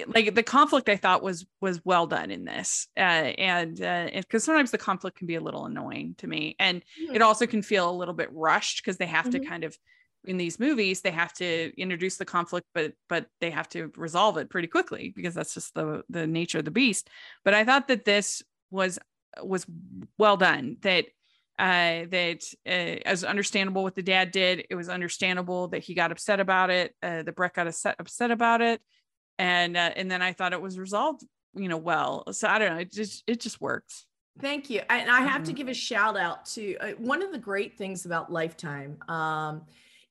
[0.07, 2.87] like the conflict I thought was, was well done in this.
[2.95, 6.55] Uh, and, uh, because sometimes the conflict can be a little annoying to me.
[6.59, 9.47] And it also can feel a little bit rushed because they have to Mhm.
[9.47, 9.77] kind of,
[10.25, 14.37] in these movies, they have to introduce the conflict, but, but they have to resolve
[14.37, 17.09] it pretty quickly because that's just the, the nature of the beast.
[17.45, 18.99] But I thought that this was
[19.43, 19.65] was
[20.17, 21.05] well done that
[21.59, 22.69] uh that uh,
[23.05, 26.95] as understandable what the dad did it was understandable that he got upset about it
[27.03, 28.81] uh that brett got upset upset about it
[29.39, 31.23] and uh, and then i thought it was resolved
[31.55, 34.05] you know well so i don't know it just it just works
[34.39, 34.81] Thank you.
[34.87, 35.55] And I have to Mhm.
[35.55, 39.65] give a shout out to uh, one of the great things about Lifetime um,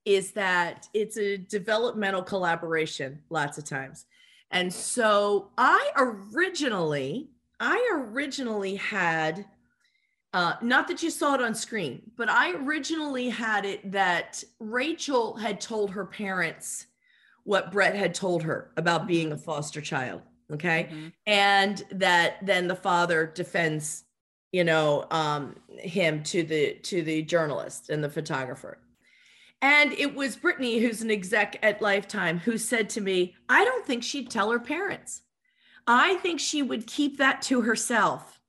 [0.05, 4.07] is that it's a developmental collaboration lots of times.
[4.51, 9.47] And so I originally, I originally had,
[10.33, 15.37] uh, not that you saw it on screen, but I originally had it that Rachel
[15.37, 16.87] had told her parents
[17.47, 20.21] what Brett had told her about being a foster child.
[20.53, 21.13] Okay Mhm.
[21.27, 24.05] and that then the father defends
[24.53, 28.79] you know um him to the to the journalist and the photographer
[29.61, 33.85] and it was brittany who's an exec at lifetime who said to me i don't
[33.85, 35.23] think she'd tell her parents
[35.89, 38.41] i think she would keep that to herself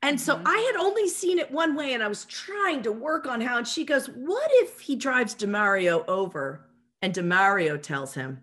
[0.00, 0.42] and so Mhm.
[0.46, 3.58] i had only seen it one way and i was trying to work on how
[3.58, 6.70] and she goes what if he drives demario over
[7.04, 8.40] and demario tells him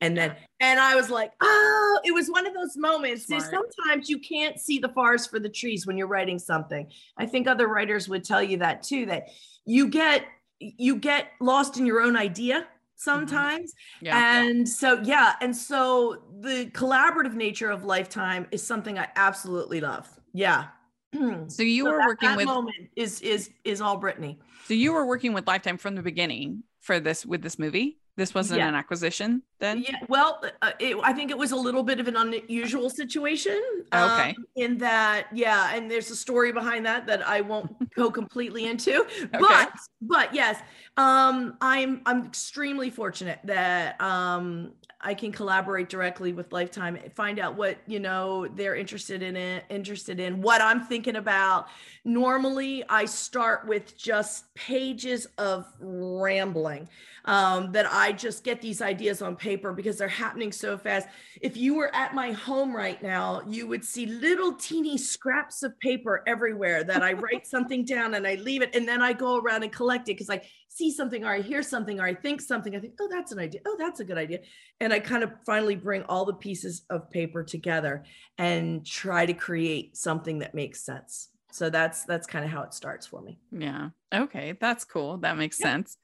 [0.00, 3.26] and then and I was like, oh, it was one of those moments.
[3.26, 6.90] See, sometimes you can't see the forest for the trees when you're writing something.
[7.18, 9.28] I think other writers would tell you that too, that
[9.66, 10.24] you get
[10.58, 12.66] you get lost in your own idea mm-hmm.
[12.96, 13.74] sometimes.
[14.00, 19.80] yeah And so yeah, and so the collaborative nature of lifetime is something I absolutely
[19.80, 20.08] love.
[20.32, 20.66] Yeah.
[21.48, 24.38] so you So were that- working that with moment is is is all Brittany.
[24.66, 28.34] so you were working with lifetime from the beginning for this with this movie this
[28.34, 28.68] wasn't Yeah.
[28.68, 32.08] an acquisition then Yeah, well, uh, it, I think it was a little bit of
[32.08, 33.58] an unusual situation.
[33.92, 34.30] Oh, Okay.
[34.36, 38.66] um, in that, yeah, and there's a story behind that that I won't go completely
[38.66, 39.04] into.
[39.04, 39.28] okay.
[39.38, 40.60] But, but yes,
[40.96, 47.54] um, I'm I'm extremely fortunate that um, I can collaborate directly with Lifetime, find out
[47.56, 51.68] what you know they're interested in it, interested in what I'm thinking about.
[52.04, 56.88] Normally, I start with just pages of rambling
[57.24, 61.08] um, that I just get these ideas on paper because they're happening so fast.
[61.40, 65.78] If you were at my home right now, you would see little teeny scraps of
[65.80, 68.74] paper everywhere that I write something down and I leave it.
[68.74, 71.62] And then I go around and collect it because I see something or I hear
[71.62, 72.76] something or I think something.
[72.76, 73.60] I think, oh, that's an idea.
[73.66, 74.38] Oh, that's a good idea.
[74.78, 78.04] And I kind of finally bring all the pieces of paper together
[78.38, 81.28] and try to create something that makes sense.
[81.50, 83.40] So that's that's kind of how it starts for me.
[83.50, 83.90] Yeah.
[84.14, 84.56] Okay.
[84.60, 85.18] That's cool.
[85.18, 85.72] That makes Yeah.
[85.72, 85.98] sense.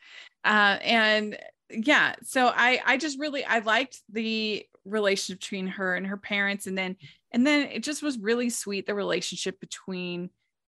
[0.45, 1.39] Uh, and
[1.71, 6.67] yeah, so I I just really I liked the relationship between her and her parents,
[6.67, 6.97] and then
[7.31, 10.31] and then it just was really sweet the relationship between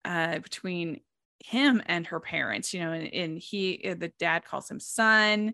[0.05, 1.01] uh between
[1.39, 2.73] him and her parents.
[2.73, 5.53] You know, and, and he uh, the dad calls him son.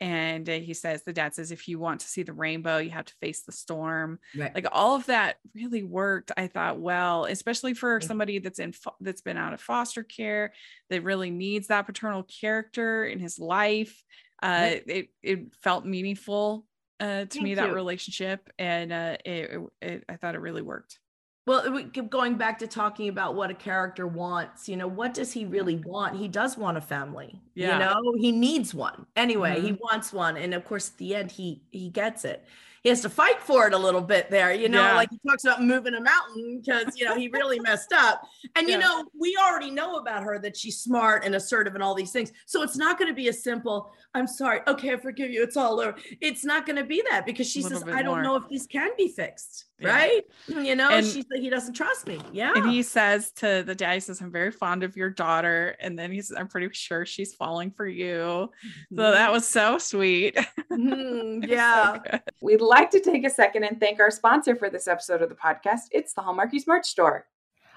[0.00, 2.90] And uh, he says, the dad says, if you want to see the rainbow, you
[2.90, 4.52] have to face the storm Right.
[4.52, 8.96] like all of that really worked i thought well especially for somebody that's in fo-
[9.00, 10.52] that's been out of foster care
[10.90, 14.02] that really needs that paternal character in his life
[14.42, 14.82] uh Right.
[14.88, 16.66] it it felt meaningful
[16.98, 20.98] uh to Thank me that relationship and uh it, it i thought it really worked
[21.44, 24.68] Well, we keep going back to talking about what a character wants.
[24.68, 26.16] You know, what does he really want?
[26.16, 27.40] He does want a family.
[27.54, 27.72] Yeah.
[27.72, 29.06] You know, he needs one.
[29.16, 29.80] Anyway, he Mhm.
[29.80, 32.44] wants one, and of course, at the end, he he gets it.
[32.84, 34.52] He has to fight for it a little bit there.
[34.52, 34.94] You know, Yeah.
[34.96, 38.22] like he talks about moving a mountain because you know he really messed up.
[38.56, 41.94] And you know, we already know about her that she's smart and assertive and all
[41.94, 42.32] these things.
[42.46, 43.92] So it's not going to be a simple.
[44.14, 44.60] I'm sorry.
[44.68, 45.42] Okay, I forgive you.
[45.42, 45.96] It's all over.
[46.20, 48.22] It's not going to be that because she says, I don't more.
[48.22, 49.66] know if this can be fixed.
[49.82, 49.94] Yeah.
[49.94, 50.22] Right?
[50.48, 52.20] You know, And- she's like, he doesn't trust me.
[52.32, 52.52] Yeah.
[52.54, 55.98] and he says to the dad he says i'm very fond of your daughter and
[55.98, 58.50] then he says i'm pretty sure she's falling for you
[58.94, 60.36] so that was so sweet
[60.70, 62.18] Mhm, It was so yeah.
[62.40, 65.34] We'd like to take a second and thank our sponsor for this episode of the
[65.34, 65.82] podcast.
[65.92, 67.26] It's the Hallmarkies merch store.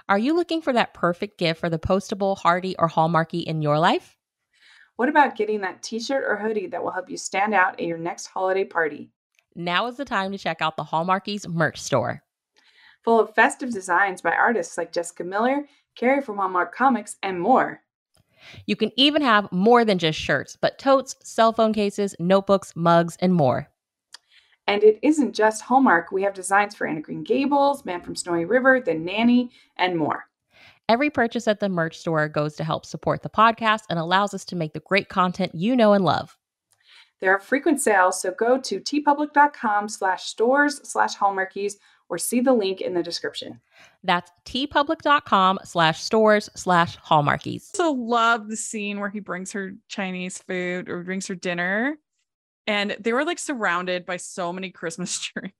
[0.09, 3.79] Are you looking for that perfect gift for the postable, heartie, or hallmarky in your
[3.79, 4.15] life?
[4.97, 7.85] What about getting that t shirt or hoodie that will help you stand out at
[7.85, 9.11] your next holiday party?
[9.55, 12.21] Now is the time to check out the Hallmarkies merch store.
[13.03, 17.81] full of festive designs by artists like Jessica Miller, Carrie from Hallmark Comics, and more.
[18.65, 23.15] You can even have more than just shirts, but totes, cell phone cases, notebooks, mugs,
[23.21, 23.69] and more.
[24.67, 26.11] And it isn't just Hallmark.
[26.11, 29.95] We have designs for Anne of Green Gables, Man from Snowy River, The Nanny, and
[29.95, 30.25] more.
[30.89, 34.45] Every purchase at the merch store goes to help support the podcast and allows us
[34.45, 36.35] to make the great content you know and love.
[37.21, 41.75] There are frequent sales, so go to teepublic.com slash stores slash hallmarkies
[42.09, 43.59] or see the link in the description.
[44.03, 47.71] That's teepublic.com slash stores slash hallmarkies.
[47.79, 51.97] also love the scene where he brings her Chinese food or brings her dinner.
[52.67, 55.51] And they were like surrounded by so many Christmas trees.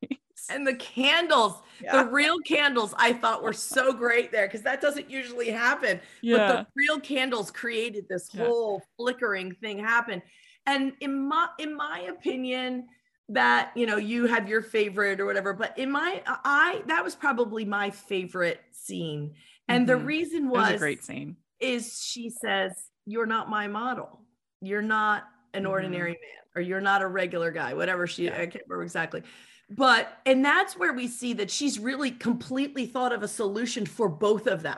[0.49, 2.03] And the candles, Yeah.
[2.03, 5.97] the real candles, I thought were so great there because that doesn't usually happen.
[5.97, 6.47] But Yeah.
[6.47, 8.45] the real candles created this Yeah.
[8.45, 10.21] whole flickering thing happen.
[10.65, 12.87] And in my in my opinion,
[13.29, 17.15] that you know, you have your favorite or whatever, but in my I that was
[17.15, 19.33] probably my favorite scene.
[19.67, 20.05] And the Mhm.
[20.05, 21.37] reason was was, a great scene.
[21.59, 24.21] is she says, You're not my model.
[24.61, 25.69] You're not an Mhm.
[25.69, 28.33] ordinary man, or you're not a regular guy, whatever she, Yeah.
[28.41, 29.23] I can't remember exactly.
[29.69, 34.07] But, and that's where we see that she's really completely thought of a solution for
[34.09, 34.77] both of them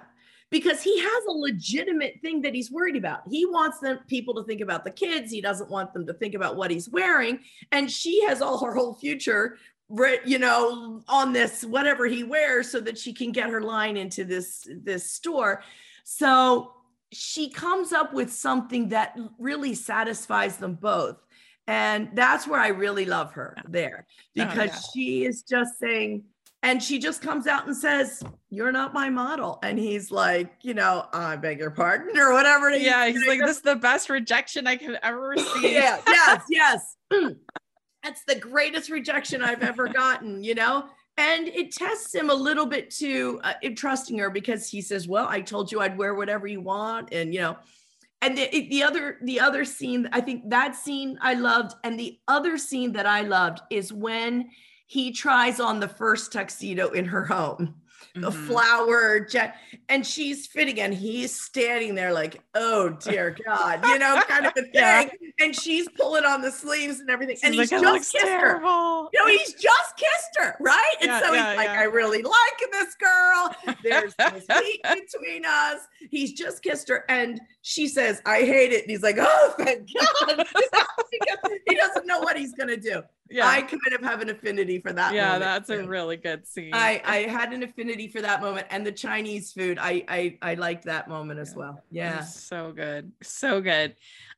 [0.50, 3.22] because he has a legitimate thing that he's worried about.
[3.30, 5.32] He wants them people to think about the kids.
[5.32, 7.40] He doesn't want them to think about what he's wearing.
[7.72, 9.58] And she has all her whole future,
[10.26, 14.24] you know, on this whatever he wears, so that she can get her line into
[14.24, 15.64] this this store.
[16.04, 16.74] So
[17.12, 21.18] she comes up with something that really satisfies them both.
[21.68, 24.80] And that's where I really love her there oh, because yeah.
[24.94, 26.24] she is just saying,
[26.64, 29.60] and she just comes out and says, You're not my model.
[29.64, 32.70] And he's like, You know, I beg your pardon, or whatever.
[32.72, 35.72] Yeah, he's like, this is the best rejection I could ever receive.
[35.72, 36.96] yeah, yes, yes.
[38.04, 40.86] That's the greatest rejection I've ever gotten, you know?
[41.18, 45.28] And it tests him a little bit to uh, trusting her because he says, Well,
[45.28, 47.14] I told you I'd wear whatever you want.
[47.14, 47.58] And, you know,
[48.22, 52.18] and the, the other the other scene i think that scene i loved and the
[52.28, 54.50] other scene that i loved is when
[54.88, 57.76] he tries on the first tuxedo in her home
[58.16, 58.48] the Mhm.
[58.48, 59.58] flower jet
[59.90, 64.54] and she's fitting and he's standing there like oh dear god you know kind of
[64.58, 65.10] a thing Yeah.
[65.40, 69.20] and she's pulling on the sleeves and everything and he's like, just kissed her you
[69.20, 70.94] know, he's just kissed her, right?
[71.02, 71.70] And Yeah, so yeah, he's like.
[71.70, 73.56] I really like this girl.
[73.84, 75.80] There's this heat between us.
[76.10, 77.06] He's just kissed her.
[77.10, 78.82] And she says, I hate it.
[78.84, 80.46] And he's like, Oh, thank God.
[81.68, 83.02] He doesn't know what he's going to do.
[83.30, 83.48] Yeah.
[83.48, 85.14] I kind of have an affinity for that.
[85.14, 86.72] yeah, that's a really good scene.
[86.74, 89.78] I, I had an affinity for that moment and the Chinese food.
[89.80, 91.84] I I, I liked that moment as well.
[91.92, 92.22] Yeah.
[92.22, 93.12] so good.
[93.24, 93.96] So good.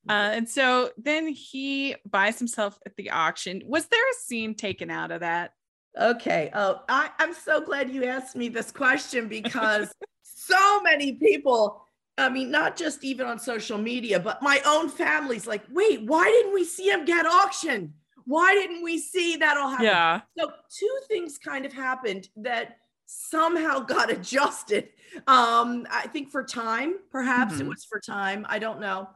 [0.08, 3.62] Uh, and so then he buys himself at the auction.
[3.66, 5.54] Was there a scene taken out of that?
[6.00, 6.50] Okay.
[6.54, 9.92] Oh, I, I'm so glad you asked me this question because
[10.24, 11.84] so many people,
[12.18, 16.26] I mean, not just even on social media, but my own family's like, wait, why
[16.26, 17.94] didn't we see him get auctioned?
[18.30, 19.86] Why didn't we see that all happen?
[19.88, 20.22] Yeah.
[20.38, 22.78] So two things kind of happened that
[23.08, 24.90] somehow got adjusted.
[25.26, 27.70] Um, I think for time, perhaps it Mhm.
[27.70, 28.46] was for time.
[28.48, 29.10] I don't know.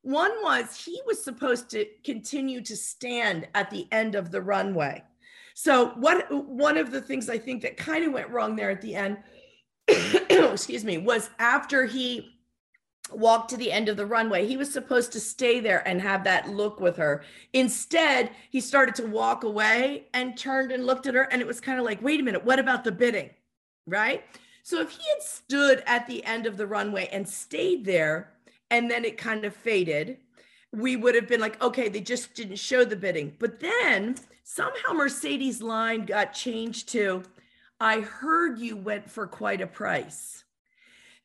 [0.00, 5.04] One was he was supposed to continue to stand at the end of the runway.
[5.54, 8.80] So what one of the things I think that kind of went wrong there at
[8.80, 9.18] the end,
[9.88, 12.33] excuse me, was after he
[13.12, 16.24] walked to the end of the runway, he was supposed to stay there and have
[16.24, 17.22] that look with her.
[17.52, 21.60] Instead, he started to walk away and turned and looked at her and it was
[21.60, 23.30] kind of like, "Wait a minute, what about the bidding?"
[23.86, 24.24] Right?
[24.62, 28.32] So if he had stood at the end of the runway and stayed there
[28.70, 30.16] and then it kind of faded,
[30.72, 33.34] we would have been like, okay, they just didn't show the bidding.
[33.38, 37.22] But then somehow Mercedes' line got changed to,
[37.78, 40.43] I heard you went for quite a price.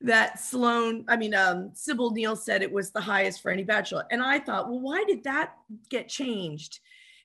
[0.02, 4.06] That Sloan, I mean, um, Sybil Neal said it was the highest for any bachelor.
[4.12, 5.56] And I thought, well, why did that
[5.90, 6.80] get changed?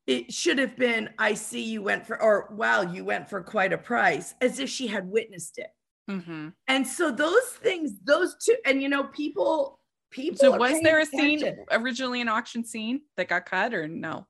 [0.06, 3.72] It should have been, I see you went for, or wow, you went for quite
[3.72, 5.68] a price, as if she had witnessed it.
[6.10, 6.52] Mhm.
[6.68, 10.38] And so those things, those two, and you know, people, people.
[10.38, 14.26] So was there a scene originally an auction scene that got cut or no?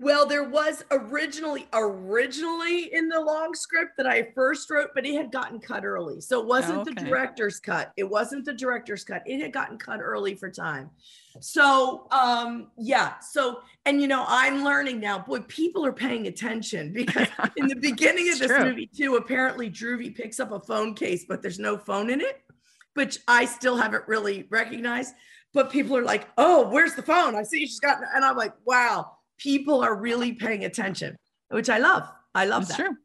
[0.00, 5.14] Well, there was originally originally in the long script that I first wrote, but it
[5.16, 6.20] had gotten cut early.
[6.20, 7.04] So it wasn't the Okay.
[7.04, 7.92] director's cut.
[7.96, 9.24] It wasn't the director's cut.
[9.26, 10.90] It had gotten cut early for time.
[11.40, 16.92] So um yeah, so and you know, I'm learning now, boy, people are paying attention
[16.94, 17.26] because
[17.56, 18.66] in the beginning of this true.
[18.66, 22.40] movie too, apparently Drewvy picks up a phone case, but there's no phone in it,
[22.94, 25.14] which I still haven't really recognized.
[25.54, 27.34] But people are like, "Oh, where's the phone?
[27.34, 31.16] I see she's got," and I'm like, "Wow, people are really paying attention,"
[31.48, 32.08] which I love.
[32.34, 32.84] I love That's that.
[32.86, 32.96] true.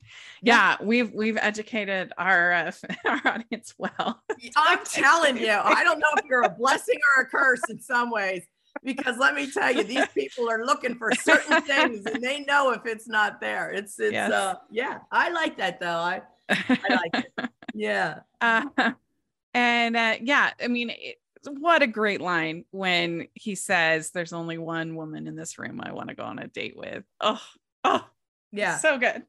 [0.42, 2.72] Yeah, we've we've educated our uh,
[3.06, 4.22] our audience well.
[4.58, 8.12] I'm telling you, I don't know if you're a blessing or a curse in some
[8.12, 8.44] ways,
[8.84, 12.72] because let me tell you, these people are looking for certain things and they know
[12.72, 13.72] if it's not there.
[13.72, 14.32] It's it's Yes.
[14.32, 15.88] uh yeah, I like that though.
[16.00, 17.50] I I like it.
[17.76, 18.20] Yeah.
[18.40, 18.66] Uh,
[19.56, 21.16] and uh, yeah, I mean, it,
[21.48, 25.92] what a great line when he says, "There's only one woman in this room I
[25.92, 27.42] want to go on a date with." Oh,
[27.84, 28.08] oh,
[28.52, 28.78] Yeah.
[28.78, 29.24] so good,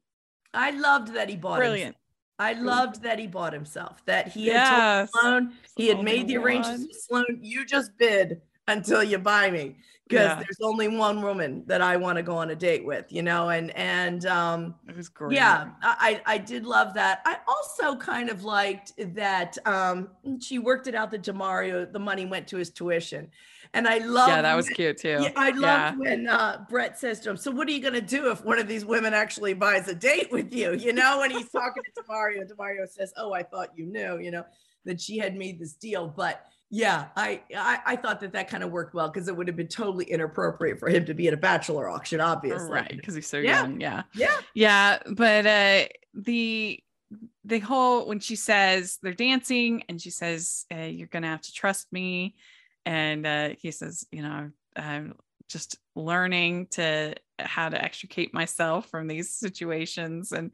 [0.52, 1.96] I loved that he bought brilliant.
[1.96, 2.00] himself.
[2.38, 4.04] I loved that he bought himself.
[4.06, 5.10] That he had Yes.
[5.12, 7.38] told Sloan, he had made the arrangements with Sloan.
[7.40, 9.76] You just bid until you buy me.
[10.08, 10.34] Because Yeah.
[10.36, 13.48] there's only one woman that I want to go on a date with, you know,
[13.48, 15.34] and and um It was great.
[15.34, 17.22] Yeah, I I did love that.
[17.24, 22.26] I also kind of liked that um she worked it out that Demario the money
[22.26, 23.30] went to his tuition,
[23.72, 25.08] and I love yeah, that was cute too.
[25.22, 25.88] Yeah, I Yeah.
[25.88, 28.58] loved when uh, Brett says to him, "So what are you gonna do if one
[28.58, 32.02] of these women actually buys a date with you?" You know, when he's talking to
[32.02, 34.44] Demario, Demario says, "Oh, I thought you knew," you know,
[34.84, 36.44] that she had made this deal, but.
[36.70, 39.56] Yeah, I, I I thought that that kind of worked well because it would have
[39.56, 42.70] been totally inappropriate for him to be at a bachelor auction, obviously.
[42.70, 43.62] right because he's so Yeah.
[43.62, 43.80] young.
[43.80, 44.36] Yeah, Yeah.
[44.54, 44.98] yeah.
[45.10, 45.84] But uh,
[46.14, 46.80] the
[47.44, 51.52] the whole when she says they're dancing and she says uh, you're gonna have to
[51.52, 52.34] trust me,
[52.84, 55.14] and uh, he says, you know, I'm
[55.48, 60.50] just learning to how to extricate myself from these situations and.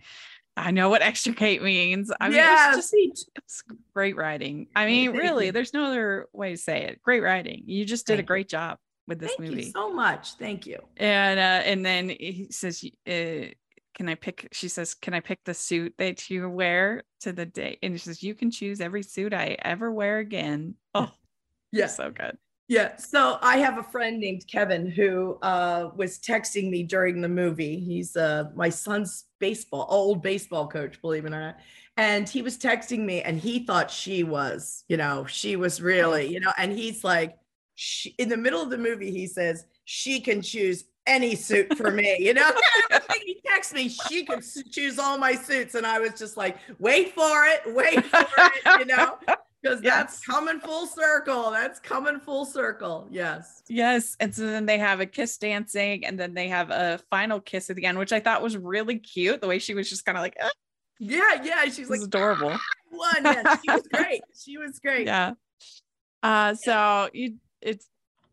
[0.60, 2.12] I know what extricate means.
[2.20, 3.62] I mean, yeah, it's just it's
[3.94, 4.66] great writing.
[4.76, 5.52] I mean, thank really, you.
[5.52, 7.00] there's no other way to say it.
[7.02, 7.62] Great writing.
[7.66, 8.26] You just did a Thank you.
[8.26, 10.34] great job with this Thank movie you so much.
[10.34, 10.78] Thank you.
[10.96, 13.46] and uh and then he says uh,
[13.94, 17.44] can i pick she says can i pick the suit that you wear to the
[17.44, 21.10] day and he says you can choose every suit i ever wear again oh
[21.72, 21.86] Yeah.
[21.88, 22.38] so good
[22.70, 22.94] Yeah.
[22.98, 27.80] So I have a friend named Kevin who uh, was texting me during the movie.
[27.80, 31.56] He's uh, my son's baseball, old baseball coach, believe it or not.
[31.96, 36.32] And he was texting me and he thought she was, you know, she was really,
[36.32, 37.36] you know, and he's like,
[37.74, 41.90] she, in the middle of the movie, he says, she can choose any suit for
[41.90, 42.52] me, you know?
[43.26, 44.40] he texts me, she can
[44.70, 45.74] choose all my suits.
[45.74, 49.18] And I was just like, wait for it, wait for it, you know?
[49.62, 51.50] Because that's coming full circle.
[51.50, 53.06] That's coming full circle.
[53.10, 53.62] Yes.
[53.68, 57.40] yes and so then they have a kiss dancing and then they have a final
[57.40, 60.04] kiss at the end which i thought was really cute the way she was just
[60.06, 60.50] kind of like "Ah,
[60.98, 61.64] Yeah, yeah.
[61.66, 62.56] She's like adorable
[62.90, 63.24] one.
[63.24, 64.22] Yeah, she was great.
[64.42, 65.06] She was great.
[65.06, 65.32] yeah
[66.22, 67.86] uh so you it's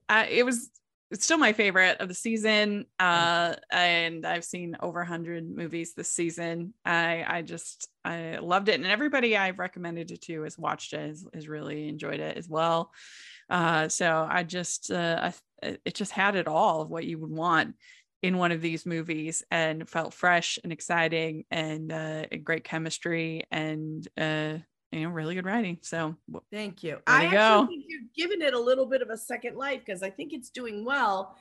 [0.09, 0.69] uh, it was
[1.09, 6.09] it's still my favorite of the season uh and i've seen over 100 movies this
[6.09, 6.73] season.
[6.85, 11.07] I i just i loved it and everybody i've recommended it to has watched it
[11.07, 12.91] has, has really enjoyed it as well.
[13.49, 15.31] Uh so i just uh
[15.63, 17.75] I, it just had it all of what you would want
[18.21, 23.43] in one of these movies and felt fresh and exciting and uh and great chemistry
[23.51, 24.57] and uh
[24.91, 26.15] you know really good writing so
[26.51, 26.99] Thank you.
[27.07, 27.67] I actually go.
[27.67, 30.49] think you've given it a little bit of a second life because I think it's
[30.49, 31.37] doing well.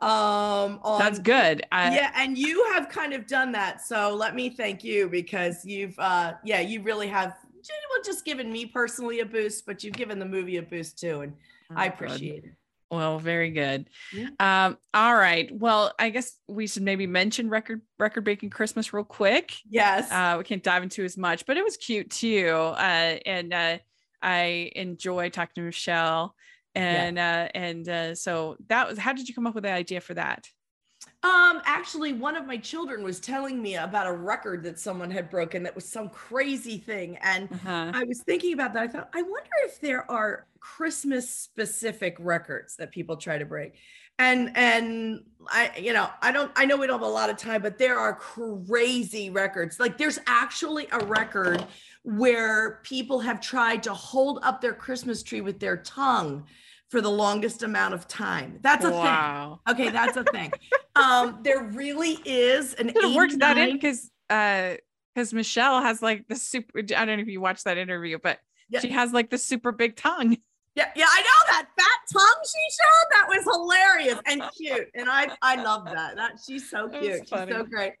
[0.00, 3.80] Um, on that's good I, yeah, and you have kind of done that.
[3.80, 7.36] So let me thank you because you've uh yeah, you really have
[7.90, 11.20] well just given me personally a boost, but you've given the movie a boost too.
[11.22, 11.32] And
[11.74, 11.94] I Oh, good.
[11.94, 12.54] appreciate it.
[12.90, 13.88] Well, very good.
[14.12, 14.28] Yeah.
[14.38, 15.50] Um, all right.
[15.52, 19.54] Well, I guess we should maybe mention record record breaking Christmas real quick.
[19.68, 20.10] Yes.
[20.12, 22.50] Uh, we can't dive into as much, but it was cute too.
[22.54, 23.78] Uh, and uh,
[24.22, 26.34] I enjoy talking to Michelle.
[26.76, 30.00] And uh, and uh, so that was how did you come up with the idea
[30.00, 30.44] for that?
[31.22, 35.30] Um, actually, one of my children was telling me about a record that someone had
[35.30, 37.16] broken that was some crazy thing.
[37.22, 37.92] And Uh-huh.
[37.94, 38.82] I was thinking about that.
[38.82, 43.74] I thought, I wonder if there are Christmas specific records that people try to break.
[44.18, 47.36] And and I, you know, I don't I know we don't have a lot of
[47.36, 49.78] time, but there are crazy records.
[49.78, 51.66] Like there's actually a record
[52.02, 56.46] where people have tried to hold up their Christmas tree with their tongue
[56.88, 58.58] for the longest amount of time.
[58.62, 58.98] That's a thing.
[58.98, 59.60] wow.
[59.68, 60.50] Okay, that's a thing.
[60.96, 64.76] um, there really is an worked that in because uh
[65.14, 68.38] because Michelle has like the super I don't know if you watched that interview, but
[68.70, 68.80] Yeah.
[68.80, 70.38] she has like the super big tongue.
[70.74, 73.08] Yeah, yeah, I know that fat tongue she showed.
[73.12, 76.16] That was hilarious and cute, and I I love that.
[76.16, 77.28] That she's so cute.
[77.28, 77.92] She's so great.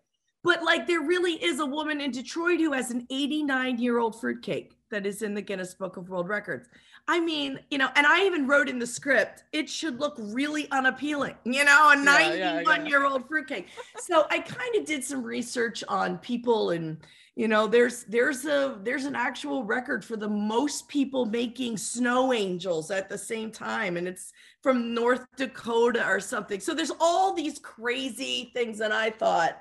[0.42, 4.20] But like, there really is a woman in Detroit who has an 89 year old
[4.20, 6.68] fruitcake that is in the Guinness Book of World Records.
[7.06, 10.70] I mean, you know, and I even wrote in the script, it should look really
[10.70, 12.88] unappealing, you know, a Yeah, yeah, 91 yeah.
[12.88, 13.68] year old fruitcake.
[13.96, 16.98] So I kind of did some research on people and
[17.36, 22.32] you know there's there's a there's an actual record for the most people making snow
[22.32, 24.32] angels at the same time and it's
[24.62, 29.58] from north dakota or something so there's all these crazy things that i thought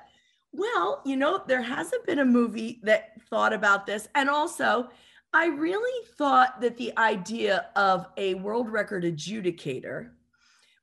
[0.52, 4.08] Well, you know, there hasn't been a movie that thought about this.
[4.14, 4.90] And also,
[5.34, 10.12] I really thought that the idea of a world record adjudicator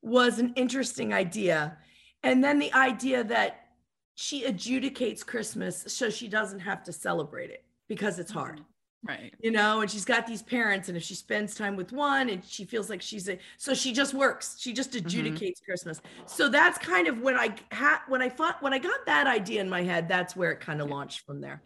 [0.02, 1.78] was an interesting idea.
[2.22, 3.68] And then the idea that
[4.14, 8.60] she adjudicates Christmas so she doesn't have to celebrate it because it's hard.
[9.02, 9.32] Right.
[9.40, 12.44] You know, and she's got these parents, and if she spends time with one and
[12.44, 15.06] she feels like she's a so she just works, she just Mm-hmm.
[15.06, 16.02] adjudicates Christmas.
[16.26, 19.62] So that's kind of when I had when I thought when I got that idea
[19.62, 21.62] in my head, that's where it kind of launched from there.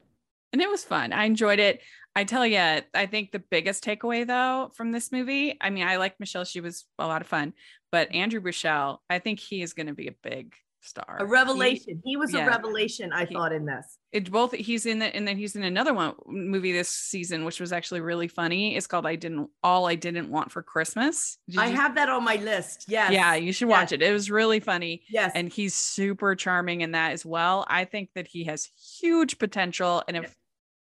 [0.52, 1.12] And it was fun.
[1.12, 1.80] I enjoyed it.
[2.16, 5.96] I tell you, I think the biggest takeaway though from this movie, I mean, I
[5.96, 6.44] liked Michelle.
[6.44, 7.52] She was a lot of fun,
[7.90, 11.16] but Andrew Bushell, I think he is going to be a big star.
[11.18, 12.00] A revelation.
[12.04, 12.44] He, was yeah.
[12.44, 13.98] a revelation, I He- thought, in this.
[14.12, 17.58] It both he's in it, and then he's in another one movie this season, which
[17.58, 18.76] was actually really funny.
[18.76, 22.08] It's called "I Didn't All I Didn't Want for Christmas." Did I you- have that
[22.08, 22.84] on my list.
[22.86, 23.10] Yeah.
[23.10, 23.76] Yeah, you should Yes.
[23.76, 24.02] watch it.
[24.02, 25.02] It was really funny.
[25.08, 25.32] Yes.
[25.34, 27.66] and he's super charming in that as well.
[27.68, 28.68] I think that he has
[29.00, 30.32] huge potential, and if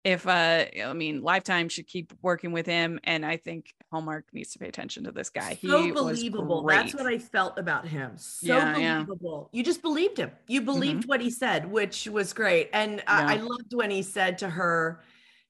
[0.09, 4.53] if uh, I mean, Lifetime should keep working with him, and I think Hallmark needs
[4.53, 5.59] to pay attention to this guy.
[5.61, 6.63] so he was believable.
[6.65, 8.13] That's what I felt about him.
[8.17, 8.95] So Yeah, yeah.
[9.03, 9.51] believable.
[9.53, 10.31] You just believed him.
[10.47, 12.71] You believed what he said, which was great.
[12.73, 15.01] And I, I loved when he said to her,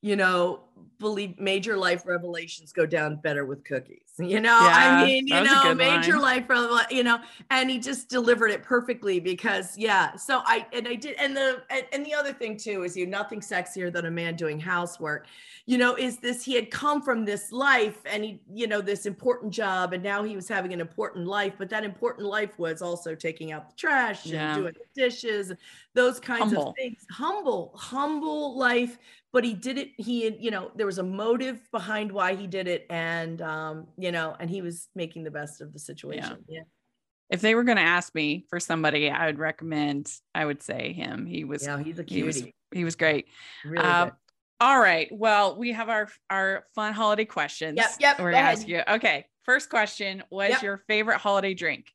[0.00, 0.61] you know,
[0.98, 4.02] believe major life revelations go down better with cookies.
[4.20, 6.44] You know, Yeah, I mean, you that was a know, major line.
[6.48, 7.20] life you know,
[7.50, 10.16] and he just delivered it perfectly because yeah.
[10.16, 13.06] So I and I did and the and, and the other thing too is you
[13.06, 15.28] nothing sexier than a man doing housework
[15.68, 19.04] you know, is this he had come from this life and he, you know, this
[19.04, 22.80] important job, and now he was having an important life, but that important life was
[22.80, 24.54] also taking out the trash Yeah.
[24.54, 25.52] and doing the dishes,
[25.92, 26.70] those kinds Humble.
[26.70, 27.04] of things.
[27.10, 28.96] Humble, humble life.
[29.30, 32.68] But he did it, he you know, there was a motive behind why he did
[32.68, 36.44] it, and um, you know, and he was making the best of the situation.
[36.48, 36.62] Yeah.
[37.30, 40.10] if they were going to ask me for somebody, I would recommend.
[40.34, 41.26] I would say him.
[41.26, 41.64] He was.
[41.64, 42.42] Yeah, he's a he was.
[42.72, 43.26] He was great.
[43.64, 44.12] Really good.
[44.60, 45.08] all right.
[45.10, 47.76] Well, we have our our fun holiday questions.
[47.76, 48.82] Yep, yep, We're gonna ask you.
[48.88, 49.26] Okay.
[49.44, 50.62] First question: What's Yep.
[50.62, 51.86] your favorite holiday drink?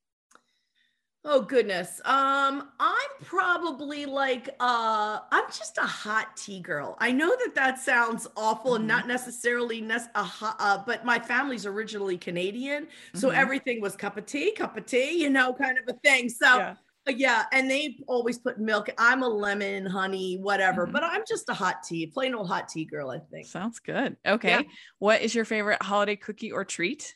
[1.26, 2.02] Oh goodness.
[2.04, 6.98] Um, I'm probably like uh I'm just a hot tea girl.
[7.00, 8.88] I know that that sounds awful and Mhm.
[8.88, 13.36] not necessarily nec- a hot, uh, but my family's originally Canadian, so Mhm.
[13.38, 16.28] everything was cup of tea, cup of tea, you know, kind of a thing.
[16.28, 16.76] So Yeah.
[17.08, 18.90] uh, yeah, and they always put milk.
[18.98, 20.92] I'm a lemon, honey, whatever, Mhm.
[20.92, 23.48] but I'm just a hot tea, plain old hot tea girl, I think.
[23.48, 24.18] Sounds good.
[24.26, 24.68] Okay.
[25.00, 27.16] What is your favorite holiday cookie or treat?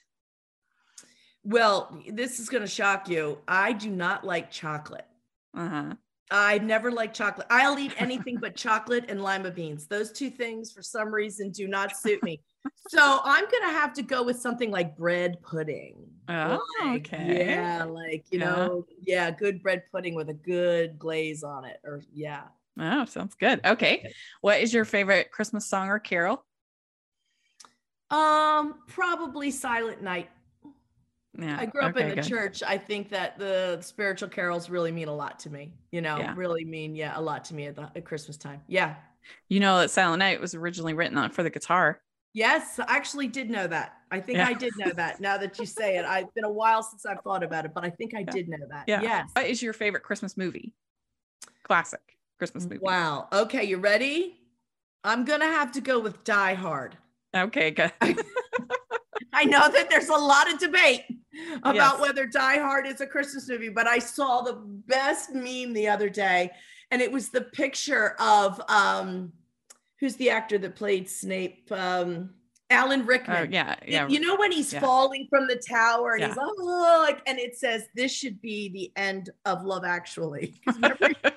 [1.47, 3.37] Well, this is gonna shock you.
[3.47, 5.07] I do not like chocolate.
[5.55, 5.93] Uh huh.
[6.29, 7.47] I've never liked chocolate.
[7.49, 9.87] I'll eat anything but chocolate and lima beans.
[9.87, 12.41] Those two things, for some reason, do not suit me.
[12.89, 15.95] So I'm gonna have to go with something like bread pudding.
[16.27, 17.45] Oh, Like, okay.
[17.51, 18.45] Yeah, like you Yeah.
[18.45, 21.79] know, yeah, good bread pudding with a good glaze on it.
[21.85, 22.43] Or yeah.
[22.77, 23.65] Oh, sounds good.
[23.65, 24.11] Okay.
[24.41, 26.43] What is your favorite Christmas song or carol?
[28.09, 30.29] Um, probably Silent Night.
[31.37, 31.57] Yeah.
[31.59, 32.23] I grew up in the good.
[32.25, 32.63] church.
[32.63, 35.71] I think that the spiritual carols really mean a lot to me.
[35.91, 36.33] You know, Yeah.
[36.35, 38.61] really mean yeah a lot to me at the at Christmas time.
[38.67, 38.95] Yeah.
[39.49, 42.01] You know that Silent Night was originally written on for the guitar.
[42.33, 43.93] Yes, I actually did know that.
[44.11, 44.47] I think Yeah.
[44.47, 46.05] I did know that now that you say it.
[46.05, 48.57] I've been a while since I've thought about it, but I think I did know
[48.69, 48.85] that.
[48.87, 49.01] Yeah.
[49.01, 49.29] Yes.
[49.33, 50.73] What is your favorite Christmas movie?
[51.63, 52.01] Classic
[52.37, 52.77] Christmas movie.
[52.79, 53.27] Wow.
[53.33, 54.39] Okay, you ready?
[55.03, 56.97] I'm going to have to go with Die Hard.
[57.35, 57.91] Okay, good.
[59.37, 61.03] I know that there's a lot of debate
[61.61, 61.99] about Yes.
[62.01, 64.53] whether Die Hard is a Christmas movie, but I saw the
[64.87, 66.51] best meme the other day,
[66.89, 69.31] and it was the picture of um,
[69.99, 71.71] who's the actor that played Snape?
[71.71, 72.31] Um,
[72.69, 73.37] Alan Rickman.
[73.37, 74.07] Oh, yeah, yeah.
[74.09, 74.81] You know when he's Yeah.
[74.81, 76.27] falling from the tower and Yeah.
[76.29, 80.59] he's oh, like, and it says this should be the end of Love Actually.
[80.75, 81.09] Remember,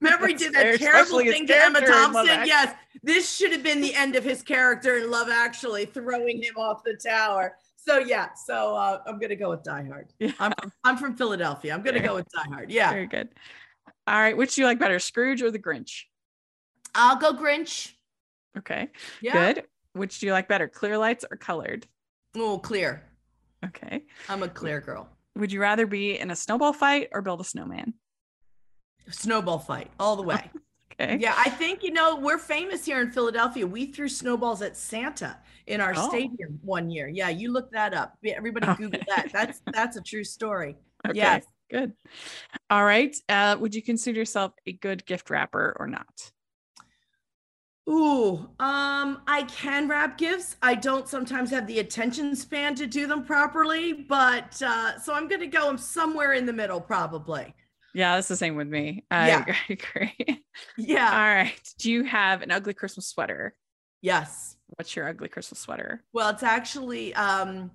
[0.00, 2.46] remember he did that terrible thing to Emma character in Love Thompson.
[2.46, 6.54] Yes, this should have been the end of his character in Love Actually, throwing him
[6.56, 7.56] off the tower.
[7.76, 10.12] So yeah, so uh, I'm gonna go with Die Hard.
[10.18, 10.32] Yeah.
[10.38, 11.72] I'm from, I'm from Philadelphia.
[11.72, 12.70] I'm gonna Very- go with Die Hard.
[12.70, 13.28] Yeah, Very good.
[14.06, 14.36] All right.
[14.36, 16.02] Which do you like better, Scrooge or the Grinch?
[16.94, 17.92] I'll go Grinch.
[18.58, 18.88] Okay.
[19.22, 19.64] Yeah, Good.
[19.92, 21.86] Which do you like better, clear lights or colored?
[22.36, 23.02] Oh, clear.
[23.64, 24.04] Okay.
[24.28, 25.08] I'm a clear girl.
[25.36, 27.94] Would you rather be in a snowball fight or build a snowman?
[29.10, 30.50] Snowball fight all the way.
[31.02, 31.16] Okay.
[31.18, 33.66] Yeah, I think you know we're famous here in Philadelphia.
[33.66, 36.08] We threw snowballs at Santa in our Oh.
[36.10, 37.08] stadium one year.
[37.08, 38.18] Yeah, you look that up.
[38.22, 39.06] Everybody Google Okay.
[39.16, 39.32] that.
[39.32, 40.76] That's that's a true story.
[41.08, 41.16] Okay.
[41.16, 41.46] Yes.
[41.70, 41.94] Good.
[42.68, 43.16] All right.
[43.30, 46.32] Uh, would you consider yourself a good gift wrapper or not?
[47.88, 50.56] Ooh, um, I can wrap gifts.
[50.60, 55.28] I don't sometimes have the attention span to do them properly, but uh, so I'm
[55.28, 57.54] gonna go somewhere in the middle, probably.
[57.94, 59.04] Yeah, that's the same with me.
[59.10, 59.54] I Yeah.
[59.68, 60.44] agree.
[60.76, 61.10] Yeah.
[61.10, 61.74] All right.
[61.78, 63.54] Do you have an ugly Christmas sweater?
[64.02, 64.56] Yes.
[64.76, 66.02] What's your ugly Christmas sweater?
[66.12, 67.70] Well, it's actually um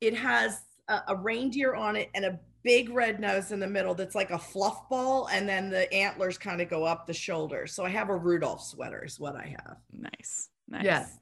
[0.00, 3.94] it has a, a reindeer on it and a big red nose in the middle
[3.94, 7.72] that's like a fluff ball and then the antlers kind of go up the shoulders.
[7.72, 9.76] So I have a Rudolph sweater is what I have.
[9.92, 10.48] Nice.
[10.68, 10.84] Nice.
[10.84, 11.18] Yes.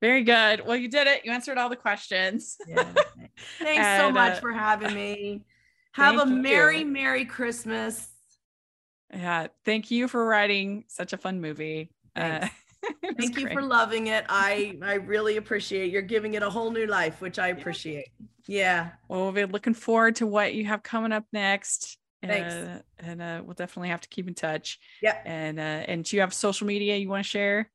[0.00, 0.64] Very good.
[0.66, 1.24] Well, you did it.
[1.24, 2.56] You answered all the questions.
[2.66, 2.84] Yeah.
[3.58, 5.44] Thanks so much uh, for having me.
[5.92, 6.86] Have a thank merry, you.
[6.86, 8.08] merry Christmas.
[9.12, 9.48] Yeah.
[9.64, 11.90] Thank you for writing such a fun movie.
[12.14, 12.54] Uh, Thanks.
[13.02, 14.24] it was Thank you for loving it.
[14.28, 18.08] I I really appreciate you're giving it a whole new life, which I appreciate.
[18.46, 18.90] Yeah.
[19.08, 21.98] Well, we'll be looking forward to what you have coming up next.
[22.22, 22.52] Thanks.
[22.52, 24.78] Uh, and uh, we'll definitely have to keep in touch.
[25.02, 25.16] Yeah.
[25.24, 27.70] And uh, and do you have social media you want to share?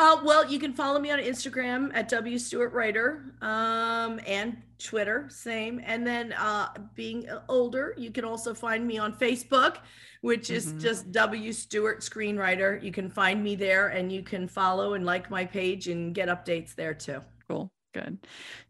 [0.00, 5.26] Uh, well, you can follow me on Instagram at W Stewart Writer, um, and Twitter,
[5.28, 5.80] same.
[5.84, 9.78] And then, uh, being older, you can also find me on Facebook,
[10.20, 10.80] which is Mhm.
[10.80, 12.80] just W Stewart Screenwriter.
[12.80, 16.28] You can find me there, and you can follow and like my page and get
[16.28, 17.20] updates there too.
[17.48, 17.72] Cool.
[17.92, 18.18] Good.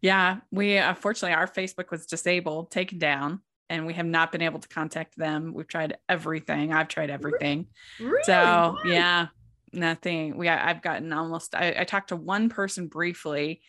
[0.01, 0.39] Yeah.
[0.51, 4.69] We unfortunately our Facebook was disabled, taken down, and we have not been able to
[4.69, 5.53] contact them.
[5.53, 6.73] We've tried everything.
[6.73, 7.67] I've tried everything.
[8.01, 8.23] Really?
[8.23, 9.27] So yeah,
[9.73, 10.37] nothing.
[10.37, 11.55] We I've gotten almost.
[11.55, 13.63] I, I talked to one person briefly,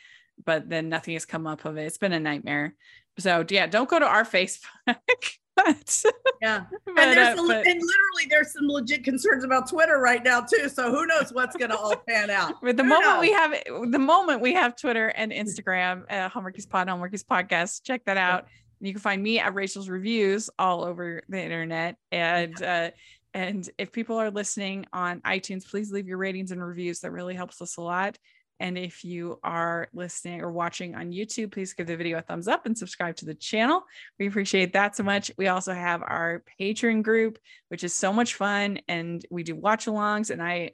[0.43, 1.83] but then nothing has come up of it.
[1.83, 2.75] It's been a nightmare.
[3.17, 4.63] So yeah, don't go to our Facebook.
[4.85, 6.03] but,
[6.41, 6.63] yeah.
[6.85, 10.41] but, and there's uh, but- and literally there's some legit concerns about Twitter right now
[10.41, 10.69] too.
[10.69, 12.55] So who knows what's gonna all pan out?
[12.61, 13.53] But the Who moment we have
[13.91, 18.45] the moment we have Twitter and Instagram, uh, Hallmarkies Pod, Hallmarkies Podcast, check that out.
[18.81, 21.97] You can find me at Rachel's Reviews all over the internet.
[22.11, 22.91] And uh,
[23.33, 27.01] and if people are listening on iTunes, please leave your ratings and reviews.
[27.01, 28.17] That really helps us a lot.
[28.59, 32.47] And if you are listening or watching on YouTube, please give the video a thumbs
[32.47, 33.83] up and subscribe to the channel.
[34.19, 35.31] We appreciate that so much.
[35.37, 38.79] We also have our Patreon group, which is so much fun.
[38.89, 40.29] And we do watch alongs.
[40.29, 40.71] And I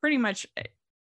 [0.00, 0.62] pretty much uh,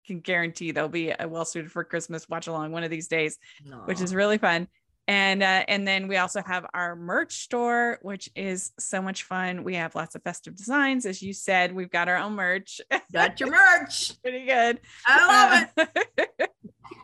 [0.08, 3.38] can guarantee there'll be a well suited for Christmas watch along one of these days,
[3.86, 4.68] which is really fun.
[5.12, 9.66] And uh, and then we also have our merch store, which is so much fun.
[9.66, 11.76] We have lots of festive designs, as you said.
[11.76, 12.80] We've got our own merch,
[13.12, 13.50] got your
[13.82, 14.14] merch.
[14.22, 14.80] pretty good.
[15.06, 16.52] I love it.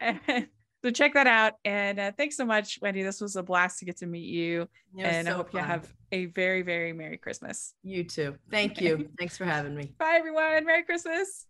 [0.01, 0.49] it.
[0.85, 1.55] so check that out.
[1.65, 3.03] And uh, thanks so much, Wendy.
[3.03, 5.93] This was a blast to get to meet you, and I so hope you have
[6.13, 7.73] a very very merry Christmas.
[7.83, 8.37] You too.
[8.49, 9.09] Thank you.
[9.19, 9.91] Thanks for having me.
[9.99, 10.65] Bye everyone.
[10.65, 11.45] Merry Christmas.